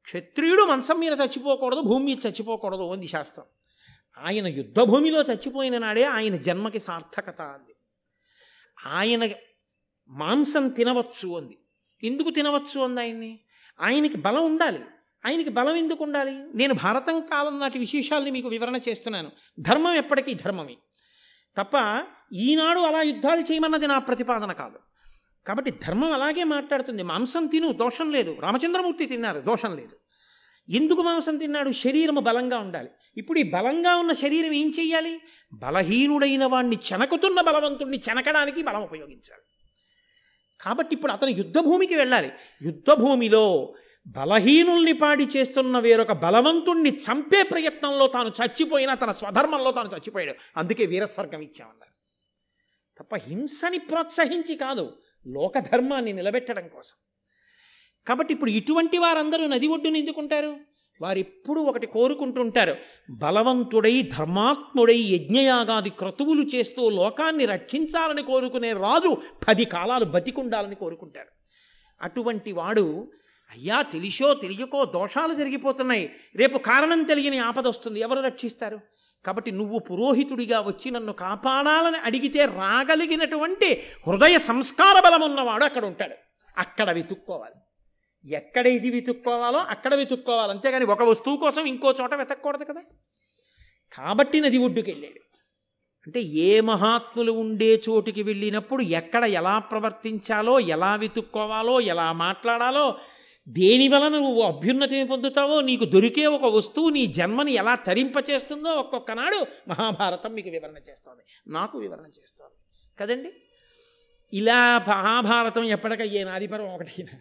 [0.07, 3.44] క్షత్రియుడు మంచం మీద చచ్చిపోకూడదు భూమి మీద చచ్చిపోకూడదు అంది శాస్త్రం.
[4.18, 7.74] ఆయన యుద్ధభూమిలో చచ్చిపోయిన నాడే ఆయన జన్మకి సార్థకత అంది.
[8.86, 9.32] ఆయన
[10.09, 11.59] మాంసం తినవచ్చు అంది.
[12.02, 13.40] ఎందుకు తినవచ్చు అంది ఆయన్ని?
[13.80, 14.80] ఆయనకి బలం ఉండాలి.
[15.26, 16.44] ఆయనకి బలం ఎందుకు ఉండాలి?
[16.54, 19.32] నేను భారతం కాలం నాటి విశేషాలని మీకు వివరణ చేస్తున్నాను.
[19.61, 20.76] ధర్మం ఎప్పటికీ ధర్మమే.
[21.57, 24.78] తప్ప ఈనాడు అలా యుద్ధాలు చేయమన్నది నా ప్రతిపాదన కాదు.
[25.47, 27.03] కాబట్టి ధర్మం అలాగే మాట్లాడుతుంది.
[27.03, 28.36] మాంసం తిను దోషం లేదు.
[28.40, 29.97] రామచంద్రమూర్తి తిన్నారు దోషం లేదు.
[30.68, 31.72] ఎందుకు మాంసం తిన్నాడు?
[31.72, 32.88] శరీరము బలంగా ఉండాలి.
[33.16, 35.20] ఇప్పుడు ఈ బలంగా ఉన్న శరీరం ఏం చెయ్యాలి?
[35.53, 39.42] బలహీనుడైన వాణ్ణి చెనకుతున్న బలవంతుణ్ణి చెనకడానికి బలం ఉపయోగించాలి.
[40.61, 42.32] కాబట్టి ఇప్పుడు అతను యుద్ధభూమికి వెళ్ళాలి.
[42.62, 43.74] యుద్ధభూమిలో
[44.07, 50.34] బలహీనుల్ని పాడి చేస్తున్న వేరొక బలవంతుణ్ణి చంపే ప్రయత్నంలో తాను చచ్చిపోయినా తన స్వధర్మంలో తాను చచ్చిపోయాడు.
[50.57, 51.86] అందుకే వీరస్వర్గం ఇచ్చామన్నారు.
[52.99, 54.92] తప్ప హింసని ప్రోత్సహించి కాదు.
[55.26, 56.96] లోకధర్మాన్ని నిలబెట్టడం కోసం.
[58.06, 60.56] కాబట్టి ఇప్పుడు ఇటువంటి వారందరూ నది ఒడ్డున ఎందుకుంటారు?
[61.02, 62.76] వారెప్పుడు ఒకటి కోరుకుంటుంటారు
[63.10, 69.16] బలవంతుడై ధర్మాత్ముడై యజ్ఞయాగాది క్రతువులు చేస్తూ లోకాన్ని రక్షించాలని కోరుకునే రాజు
[69.48, 71.28] పది కాలాలు బతికుండాలని కోరుకుంటారు.
[72.02, 73.12] అటువంటి వాడు
[73.50, 76.12] అయ్యా తెలిసో తెలియకో దోషాలు జరిగిపోతున్నాయి.
[76.36, 78.80] రేపు కారణం తెలియని ఆపద వస్తుంది ఎవరు రక్షిస్తారు?
[79.26, 86.14] కాబట్టి నువ్వు పురోహితుడిగా వచ్చి నన్ను కాపాడాలని అడిగితే రాగలిగినటువంటి హృదయ సంస్కార బలం ఉన్నవాడు అక్కడ ఉంటాడు.
[86.58, 87.54] అక్కడ వెతుక్కోవాలి.
[88.34, 90.50] ఎక్కడ ఇది వెతుక్కోవాలో అక్కడ వెతుక్కోవాలి.
[90.50, 92.80] అంతేగాని ఒక వస్తువు కోసం ఇంకో చోట వెతకూడదు కదా.
[93.92, 95.26] కాబట్టి నది ఒడ్డుకెళ్ళాడు
[96.06, 102.98] అంటే ఏ మహాత్ములు ఉండే చోటుకి వెళ్ళినప్పుడు ఎక్కడ ఎలా ప్రవర్తించాలో ఎలా వెతుక్కోవాలో ఎలా మాట్లాడాలో
[103.49, 110.32] దేని వలన నువ్వు అభ్యున్నతిని పొందుతావో నీకు దొరికే ఒక వస్తువు నీ జన్మని ఎలా తరింపచేస్తుందో ఒక్కొక్కనాడు మహాభారతం
[110.32, 111.22] మీకు వివరణ చేస్తుంది.
[111.47, 112.55] నాకు వివరణ చేస్తుంది.
[113.01, 113.32] కదండి?
[114.32, 117.18] ఇలా మహాభారతం ఎప్పటికయ్యే నాదిపరం ఒకటైనా.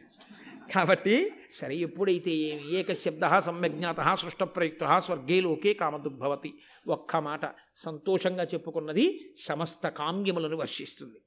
[0.76, 2.32] కాబట్టి సరే ఎప్పుడైతే
[2.72, 6.54] ఏక శబ్ద సమ్యజ్ఞాత సృష్ట ప్రయుక్త స్వర్గే లోకే కామదుగ్భవతి
[6.88, 7.40] ఒక్క మాట
[7.76, 11.22] సంతోషంగా చెప్పుకున్నది సమస్త కామ్యములను వర్షిస్తుంది.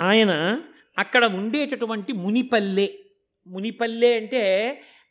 [0.00, 0.62] ఆయన
[0.98, 3.01] అక్కడ ఉండేటటువంటి మునిపల్లె
[3.46, 4.42] మునిపల్లె అంటే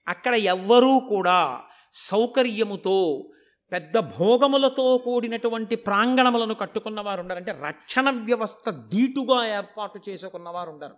[0.07, 1.61] అక్కడ ఎవ్వరూ కూడా
[1.93, 3.29] సౌకర్యముతో
[3.71, 10.95] పెద్ద భోగములతో కూడినటువంటి ప్రాంగణములను కట్టుకున్నవారు ఉండరు అంటే రక్షణ వ్యవస్థ ధీటుగా ఏర్పాటు చేసుకున్నవారు ఉండరు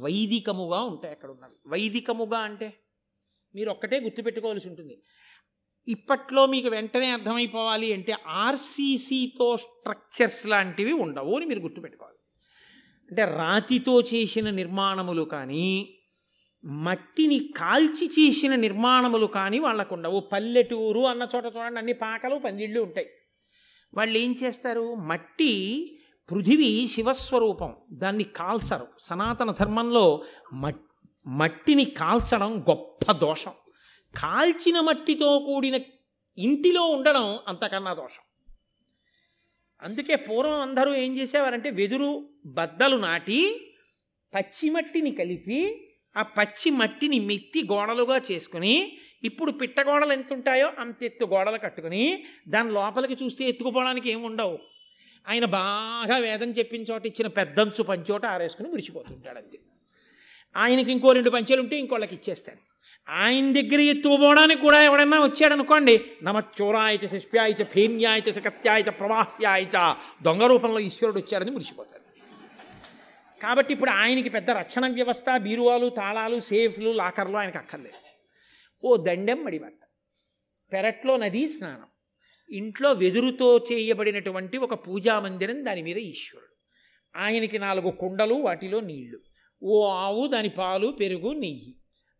[0.00, 2.74] వైదికముగా ఉంటాయి అక్కడ ఉన్నవి వైదికముగా అంటే
[3.54, 5.02] మీరు ఒక్కటే గుర్తుపెట్టుకోవాల్సి ఉంటుంది.
[5.88, 12.18] ఇప్పట్లో మీకు వెంటనే అర్థమైపోవాలి అంటే ఆర్సీసీతో స్ట్రక్చర్స్ లాంటివి ఉండవు అని మీరు గుర్తుపెట్టుకోవాలి.
[13.10, 15.96] అంటే రాతితో చేసిన నిర్మాణములు కానీ
[16.64, 23.06] మట్టిని కాల్చి చేసిన నిర్మాణములు కానీ వాళ్ళకు ఉండవు పల్లెటూరు అన్న చోట చూడండి అన్ని పాకలు పందిళ్ళు ఉంటాయి.
[23.94, 24.94] వాళ్ళు ఏం చేస్తారు?
[24.94, 25.86] మట్టి
[26.30, 27.74] పృథివీ శివస్వరూపం.
[27.92, 28.86] దాన్ని కాల్చరు.
[29.00, 30.24] సనాతన ధర్మంలో
[31.26, 33.52] మట్టిని కాల్చడం గొప్ప దోషం.
[34.16, 35.80] కాల్చిన మట్టితో కూడిన
[36.38, 38.22] ఇంటిలో ఉండడం అంతకన్నా దోషం.
[39.82, 43.72] అందుకే పూర్వం అందరూ ఏం చేసేవారంటే వెదురు బద్దలు నాటి
[44.34, 48.92] పచ్చిమట్టిని కలిపి ఆ పచ్చి మట్టిని మెత్తి గోడలుగా చేసుకుని
[49.24, 54.58] ఇప్పుడు పిట్టగోడలు ఎంత ఉంటాయో అంత ఎత్తు గోడలు కట్టుకుని దాని లోపలికి చూస్తే ఎత్తుకుపోవడానికి ఏమి ఉండవు.
[55.28, 59.58] ఆయన బాగా వేదం చెప్పిన చోట ఇచ్చిన పెద్దంచు పంచోట ఆరేసుకుని మురిసిపోతుంటాడు అంతే.
[60.56, 62.58] ఆయనకి ఇంకో రెండు పంచెలు ఉంటే ఇంకోళ్ళకి ఇచ్చేస్తాడు.
[63.10, 71.50] ఆయన దగ్గర ఎత్తుకుపోవడానికి కూడా ఎవడన్నా వచ్చాడనుకోండి నమచ్చోరాయచ శిష్ప్యాయచ ఫేన్యాయచ శకత్యాయచ ప్రవాహ్యాయచ దొంగ రూపంలో ఈశ్వరుడు వచ్చాడని
[71.50, 72.01] మురిసిపోతాడు.
[73.42, 77.96] కాబట్టి ఇప్పుడు ఆయనకి పెద్ద రక్షణ వ్యవస్థ బీరువాలు తాళాలు సేఫ్లు లాకర్లు ఆయనకు అక్కర్లేదు.
[78.84, 79.80] ఓ దండెం మడిబట్ట.
[80.72, 81.86] పెరట్లో నదీ స్నానం.
[82.50, 86.52] ఇంట్లో వెదురుతో చేయబడినటువంటి ఒక పూజా మందిరం దాని మీద ఈశ్వరుడు.
[87.16, 89.18] ఆయనకి నాలుగు కుండలు వాటిలో నీళ్ళు.
[89.62, 91.76] ఓ ఆవు దాని పాలు పెరుగు నెయ్యి.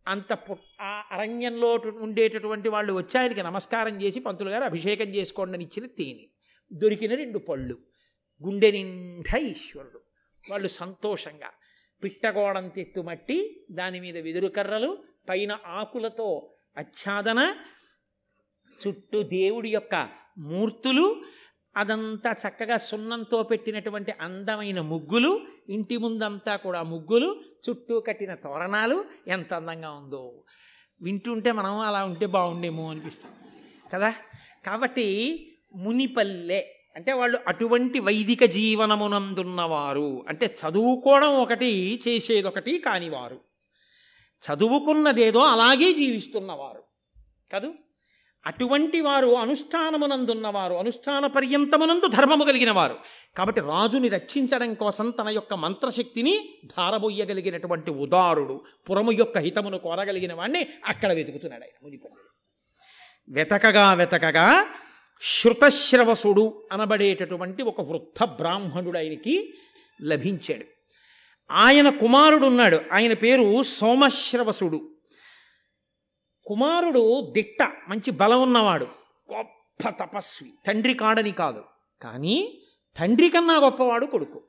[0.08, 5.64] అంత పు ఆ అరణ్యంలో ఉండేటటువంటి వాళ్ళు వచ్చి ఆయనకి నమస్కారం చేసి పంతులు గారు అభిషేకం చేసుకోండి అని
[5.64, 6.26] ఇచ్చిన తేనె.
[6.72, 7.78] దొరికిన రెండు పళ్ళు.
[8.46, 10.11] గుండె నిండా ఈశ్వరుడు.
[10.50, 11.50] వాళ్ళు సంతోషంగా.
[12.04, 17.54] పిట్టగోడం తెత్తుమట్టి దాని మీద వెదురు కర్రలు పైన ఆకులతో ఆచ్ఛాదన
[18.86, 21.22] చుట్టూ దేవుడి యొక్క మూర్తులు
[21.76, 29.90] అదంతా చక్కగా సున్నంతో పెట్టినటువంటి అందమైన ముగ్గులు ఇంటి ముందంతా కూడా ముగ్గులు చుట్టూ కట్టిన తోరణాలు ఎంత అందంగా
[29.90, 30.44] ఉందో.
[31.02, 33.32] వింటుంటే మనం అలా ఉంటే బాగుండేమో అనిపిస్తాం
[33.92, 34.14] కదా?
[34.66, 35.06] కాబట్టి
[35.74, 40.24] మునిపల్లె అంటే వాళ్ళు అటువంటి వైదిక జీవనమునందున్నవారు.
[40.28, 43.40] అంటే చదువుకోవడం ఒకటి చేసేదొకటి కానివారు.
[44.52, 46.82] చదువుకున్నదేదో అలాగే జీవిస్తున్నవారు.
[47.52, 47.74] కదూ?
[48.46, 52.96] అటువంటి వారు అనుష్ఠానమునందున్నవారు అనుష్ఠాన పర్యంతమునందు ధర్మము కలిగిన వారు
[53.36, 61.12] కాబట్టి రాజుని రక్షించడం కోసం తన యొక్క మంత్రశక్తిని ధారబోయ్యగలిగినటువంటి ఉదారుడు పురము యొక్క హితమును కోరగలిగిన వాణ్ణి అక్కడ
[61.12, 62.16] వెతుకుతున్నాడు ఆయన మునిపల్లి
[63.28, 64.74] వెతకగా వెతకగా
[65.24, 69.54] శృతశ్రవసుడు అనబడేటటువంటి ఒక వృద్ధ బ్రాహ్మణుడు ఆయనకి
[70.02, 70.64] లభించాడు.
[71.50, 74.94] ఆయన కుమారుడు ఉన్నాడు ఆయన పేరు సోమశ్రవసుడు.
[76.46, 78.86] కుమారుడు దిట్ట మంచి బలం ఉన్నవాడు.
[79.36, 80.52] గొప్ప తపస్వి.
[80.66, 81.64] తండ్రి కాడని కాదు.
[82.02, 82.62] కానీ
[82.96, 84.42] తండ్రి కన్నా గొప్పవాడు కొడుకు.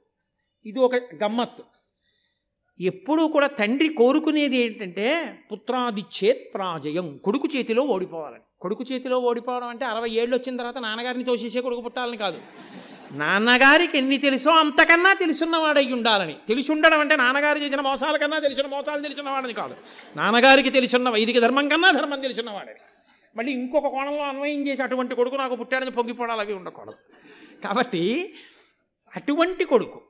[0.65, 1.63] ఇది ఒక గమ్మత్తు.
[2.79, 7.17] ఎప్పుడూ కూడా తండ్రి కోరుకునేది ఏంటంటే పుత్రాదిచ్చేత్ ప్రాజయం.
[7.17, 8.39] కొడుకు చేతిలో ఓడిపోవాలని.
[8.63, 12.39] కొడుకు చేతిలో ఓడిపోవడం అంటే అరవై ఏళ్ళు వచ్చిన తర్వాత నాన్నగారిని తోసేసే కొడుకు పుట్టాలని కాదు.
[13.11, 16.35] నాన్నగారికి ఎన్ని తెలుసో అంతకన్నా తెలుసున్నవాడై ఉండాలని.
[16.47, 19.75] తెలిసి ఉండడం అంటే నాన్నగారు చేసిన మోసాల కన్నా తెలిసిన మోసాలు తెలిసినవాడని కాదు.
[20.15, 22.81] నాన్నగారికి తెలిసిన వైదిక ధర్మం కన్నా ధర్మం తెలిసినవాడని.
[23.37, 26.97] మళ్ళీ ఇంకొక కోణంలో అన్వయం చేసి అటువంటి కొడుకు నాకు పుట్టాడని పొంగిపోవడాలు అవి ఉండకూడదు.
[27.63, 28.33] కాబట్టి
[29.15, 30.01] అటువంటి కొడుకు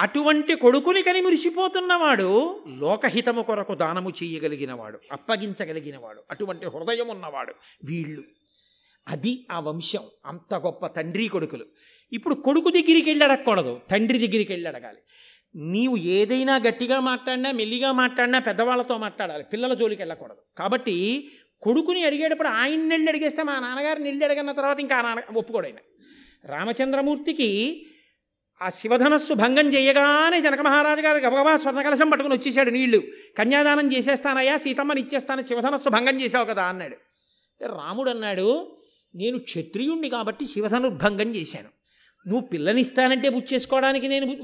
[0.00, 8.22] అటువంటి కొడుకుని కని మురిసిపోతున్నవాడు లోకహితము కొరకు దానము చేయగలిగినవాడు అప్పగించగలిగినవాడు అటువంటి హృదయం ఉన్నవాడు వీళ్ళు.
[9.08, 10.00] అది ఆ వంశం.
[10.26, 11.64] అంత గొప్ప తండ్రి కొడుకులు.
[12.12, 13.80] ఇప్పుడు కొడుకు దగ్గరికి వెళ్ళి అడగకూడదు.
[13.90, 14.98] తండ్రి దగ్గరికి వెళ్ళి అడగాలి.
[15.56, 19.44] నీవు ఏదైనా గట్టిగా మాట్లాడినా మెల్లిగా మాట్లాడినా పెద్దవాళ్ళతో మాట్లాడాలి.
[19.44, 20.58] పిల్లల జోలికి వెళ్ళకూడదు.
[20.58, 21.28] కాబట్టి
[21.62, 25.76] కొడుకుని అడిగేటప్పుడు ఆయన్ని వెళ్ళి అడిగేస్తే మా నాన్నగారిని వెళ్ళి అడిగిన తర్వాత ఇంకా నాన్న ఒప్పుకోడైన
[26.44, 27.86] రామచంద్రమూర్తికి
[28.62, 33.02] ఆ శివధనస్సు భంగం చేయగానే జనక మహారాజు గారు గబగబా స్వర్ణకలశం పట్టుకుని వచ్చేసాడు నీళ్ళు.
[33.38, 36.96] కన్యాదానం చేసేస్తానయ్యా సీతమ్మని ఇచ్చేస్తాను శివధనస్సు భంగం చేశావు కదా అన్నాడు.
[37.64, 38.76] రాముడు అన్నాడు
[39.14, 41.68] నేను క్షత్రియుణ్ణి కాబట్టి శివధనుర్భంగం చేశాను.
[42.28, 44.38] నువ్వు పిల్లనిస్తానంటే బుచ్చేసుకోవడానికి నేను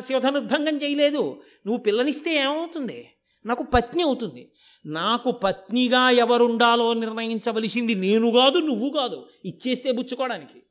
[0.00, 1.42] శివధనుర్భంగం చేయలేదు.
[1.66, 3.10] నువ్వు పిల్లనిస్తే ఏమవుతుంది?
[3.46, 4.52] నాకు పత్ని అవుతుంది.
[4.86, 9.26] నాకు పత్నిగా ఎవరుండాలో నిర్ణయించవలసింది నేను కాదు నువ్వు కాదు.
[9.44, 10.62] ఇచ్చేస్తే బుచ్చుకోవడానికి.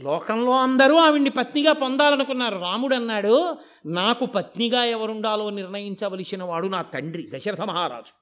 [0.00, 2.58] లోకంలో అందరూ ఆవిడ్ని పత్నిగా పొందాలనుకున్నారు.
[2.58, 8.20] రాముడు అన్నాడు నాకు పత్నిగా ఎవరుండాలో నిర్ణయించవలసిన వాడు నా తండ్రి దశరథ మహారాజు.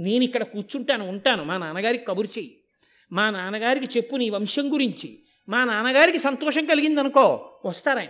[0.00, 1.44] నేను ఇక్కడ కూర్చుంటాను ఉంటాను.
[1.44, 2.64] మా నాన్నగారికి కబురు చెయ్యి.
[3.12, 5.24] మా నాన్నగారికి చెప్పు నీ వంశం గురించి.
[5.48, 8.08] మా నాన్నగారికి సంతోషం కలిగిందనుకో వస్తారాయన.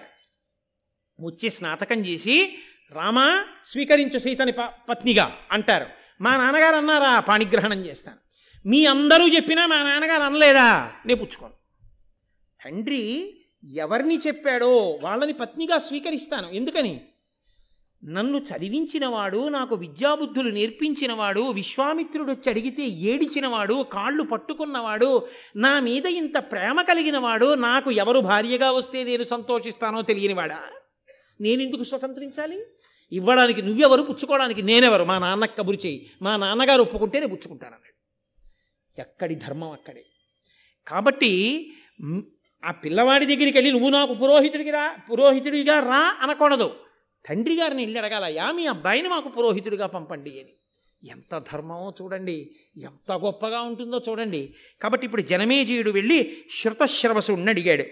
[1.24, 2.58] వచ్చి స్నాతకం చేసి
[2.92, 5.86] రామా స్వీకరించు సీతని ప పత్నిగా అంటారు.
[6.20, 8.16] మా నాన్నగారు అన్నారా పాణిగ్రహణం చేస్తాను.
[8.68, 10.92] మీ అందరూ చెప్పినా మా నాన్నగారు అనలేదా?
[11.06, 11.63] నేను పుచ్చుకోను.
[12.64, 13.36] తండ్రి
[13.74, 16.50] ఎవరిని చెప్పాడో వాళ్ళని పత్నిగా స్వీకరిస్తాను.
[16.50, 17.00] ఎందుకని?
[18.04, 26.82] నన్ను చదివించినవాడు నాకు విద్యాబుద్ధులు నేర్పించినవాడు విశ్వామిత్రుడు వచ్చి అడిగితే ఏడిచినవాడు కాళ్ళు పట్టుకున్నవాడు నా మీద ఇంత ప్రేమ
[26.82, 30.60] కలిగినవాడు నాకు ఎవరు భార్యగా వస్తే నేను సంతోషిస్తానో తెలియనివాడా?
[31.40, 32.64] నేనెందుకు స్వతంత్రించాలి?
[33.12, 35.04] ఇవ్వడానికి నువ్వెవరు పుచ్చుకోవడానికి నేనెవరు?
[35.04, 37.94] మా నాన్నకు కబురు చేయి మా నాన్నగారు ఒప్పుకుంటేనే నేను పుచ్చుకుంటానన్నాడు.
[39.00, 40.04] ఎక్కడి ధర్మం అక్కడే.
[40.86, 41.72] కాబట్టి
[42.64, 46.70] ఆ పిల్లవాడి దగ్గరికి వెళ్ళి నువ్వు నాకు పురోహితుడికి రా పురోహితుడిగా రా అనకూడదు.
[47.28, 50.52] తండ్రి గారిని వెళ్ళి అడగాలయ్యా మీ అబ్బాయిని మాకు పురోహితుడిగా పంపండి అని.
[51.10, 52.50] ఎంత ధర్మమో చూడండి
[52.82, 54.54] ఎంత గొప్పగా ఉంటుందో చూడండి.
[54.82, 57.84] కాబట్టి ఇప్పుడు జనమేజయుడు వెళ్ళి శృతశ్రవసుడిని అడిగాడు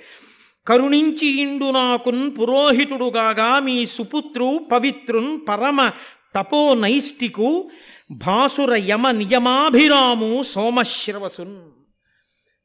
[0.66, 5.90] కరుణించి ఇండు నాకున్ పురోహితుడుగాగా మీ సుపుత్రు పవిత్రున్ పరమ
[6.34, 7.70] తపో నైష్టికు
[8.10, 11.60] భాసుర యమ నియమాభిరాము సోమశ్రవసున్.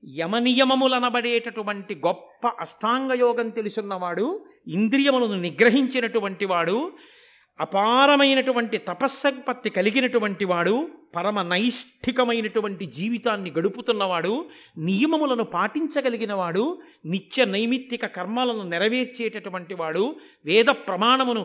[0.04, 4.26] యమనియమములనబడేటటువంటి గొప్ప అష్టాంగయోగం తెలుసున్నవాడు
[4.68, 6.78] ఇంద్రియములను నిగ్రహించినటువంటి వాడు
[7.60, 10.74] అపారమైనటువంటి తపస్సంపత్తి కలిగినటువంటి వాడు
[11.16, 14.34] పరమ నైష్ఠికమైనటువంటి జీవితాన్ని గడుపుతున్నవాడు
[14.78, 16.66] నియమములను పాటించగలిగిన వాడు
[17.06, 21.44] నిత్య నైమిత్తిక కర్మలను నెరవేర్చేటటువంటి వాడు వేద ప్రమాణమును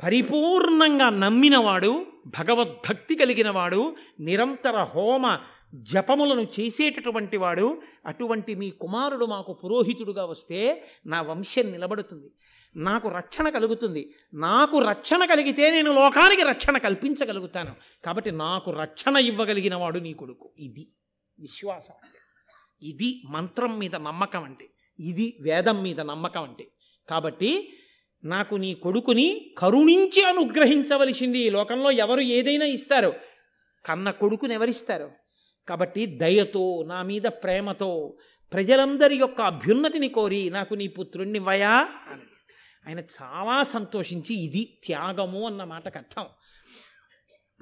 [0.00, 1.92] పరిపూర్ణంగా నమ్మినవాడు
[2.26, 3.82] భగవద్భక్తి కలిగినవాడు
[4.20, 5.26] నిరంతర హోమ
[5.74, 12.30] జపములను చేసేటటువంటి వాడు అటువంటి మీ కుమారుడు మాకు పురోహితుడుగా వస్తే నా వంశం నిలబడుతుంది.
[12.76, 14.14] నాకు రక్షణ కలుగుతుంది.
[14.34, 17.74] నాకు రక్షణ కలిగితే నేను లోకానికి రక్షణ కల్పించగలుగుతాను.
[18.04, 20.52] కాబట్టి నాకు రక్షణ ఇవ్వగలిగిన వాడు నీ కొడుకు.
[20.58, 20.88] ఇది
[21.38, 22.18] విశ్వాసం అంటే
[22.82, 24.70] ఇది మంత్రం మీద నమ్మకం అంటే
[25.00, 26.66] ఇది వేదం మీద నమ్మకం అంటే
[27.08, 27.78] కాబట్టి
[28.24, 33.14] నాకు నీ కొడుకుని కరుణించి అనుగ్రహించవలసింది ఈ లోకంలో ఎవరు ఏదైనా ఇస్తారు.
[33.86, 35.23] కన్న కొడుకుని ఎవరిస్తారు?
[35.68, 38.16] కాబట్టి దయతో నా మీద ప్రేమతో
[38.52, 42.22] ప్రజలందరి యొక్క అభ్యున్నతిని కోరి నాకు నీ పుత్రుణ్ణి వయా అని.
[42.88, 46.26] ఆయన చాలా సంతోషించి ఇది త్యాగము అన్న మాటకు అర్థం.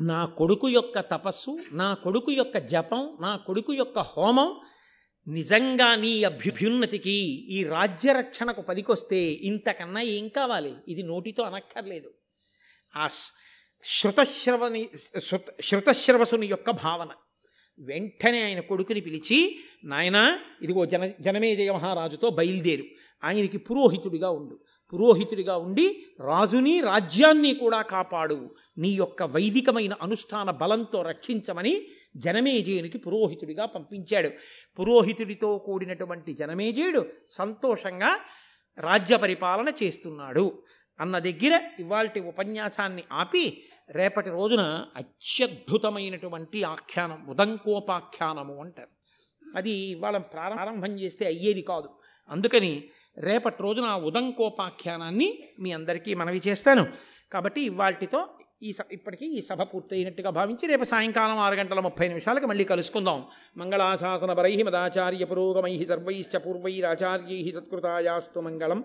[0.00, 4.60] నా కొడుకు యొక్క తపస్సు నా కొడుకు యొక్క జపం నా కొడుకు యొక్క హోమం
[5.28, 7.16] నిజంగా నీ అభ్యున్నతికి
[7.56, 10.74] ఈ రాజ్యరక్షణకు పనికొస్తే ఇంతకన్నా ఏం కావాలి?
[10.88, 12.12] ఇది నోటితో అనక్కర్లేదు.
[12.96, 13.08] ఆ
[13.84, 14.88] శృతశ్రవని
[15.30, 17.08] శృత శృతశ్రవసుని యొక్క భావన.
[17.78, 22.84] వెంటనే ఆయన కొడుకుని పిలిచి నాయన ఇదిగో జన జనమేజయ మహారాజుతో బయలుదేరు.
[23.24, 24.60] ఆయనకి పురోహితుడిగా ఉండు.
[24.92, 28.54] పురోహితుడిగా ఉండి రాజుని రాజ్యాన్ని కూడా కాపాడు.
[28.78, 34.30] నీ యొక్క వైదికమైన అనుష్ఠాన బలంతో రక్షించమని జనమేజయునికి పురోహితుడిగా పంపించాడు.
[34.78, 38.18] పురోహితుడితో కూడినటువంటి జనమేజయుడు సంతోషంగా
[38.78, 40.62] రాజ్య పరిపాలన చేస్తున్నాడు.
[41.00, 48.88] అన్న దగ్గర ఇవాల్టి ఉపన్యాసాన్ని ఆపి రేపటి రోజున అత్యద్భుతమైనటువంటి ఆఖ్యానం ఉదంకోపాఖ్యానము అంటారు.
[49.56, 51.88] అది ఇవాళ ప్రారంభం చేస్తే అయ్యేది కాదు.
[52.30, 52.84] అందుకని
[53.18, 56.86] రేపటి రోజున ఆ ఉదంకోపాఖ్యానాన్ని మీ అందరికీ మనవి చేస్తాను.
[57.32, 58.26] కాబట్టి ఇవాల్టితో
[58.62, 63.26] ఈ స ఇప్పటికీ ఈ సభ పూర్తయినట్టుగా భావించి రేపు సాయంకాలం ఆరు గంటల ముప్పై నిమిషాలకు మళ్ళీ కలుసుకుందాం.
[63.56, 68.84] మంగళాశాసన బరై మదాచార్య పురోగమై సర్వైశ్చ పూర్వైరాచార్యై సత్కృతాయాస్తు మంగళం.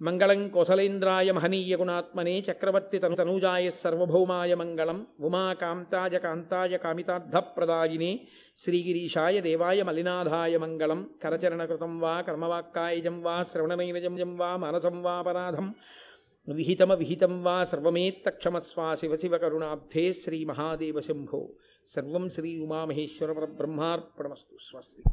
[0.00, 8.10] మంగళం కోసలేంద్రాయ మహనీయ గుణాత్మనే చక్రవర్తి తను తనూజాయ సర్వభౌమాయ మంగళం ఉమాకాంతాయ కాంతాయ కామితార్థప్రదాయినే
[8.64, 15.68] శ్రీగిరీషాయ దేవాయ మలినాథాయ మంగళం కరచరణకృతం వా కర్మవాక్కాయజం వా శ్రవణనైనజం వా మానసం వా అపరాధం
[16.48, 21.42] విహితమ విహితం వా సర్వమేత్తక్షమస్వా శివ శివ కరుణాబ్ధే శ్రీ మహాదేవ శంభో
[21.92, 25.04] సర్వం శ్రీ ఉమామహేశ్వర పరబ్రహ్మార్పణమస్తు స్వస్తి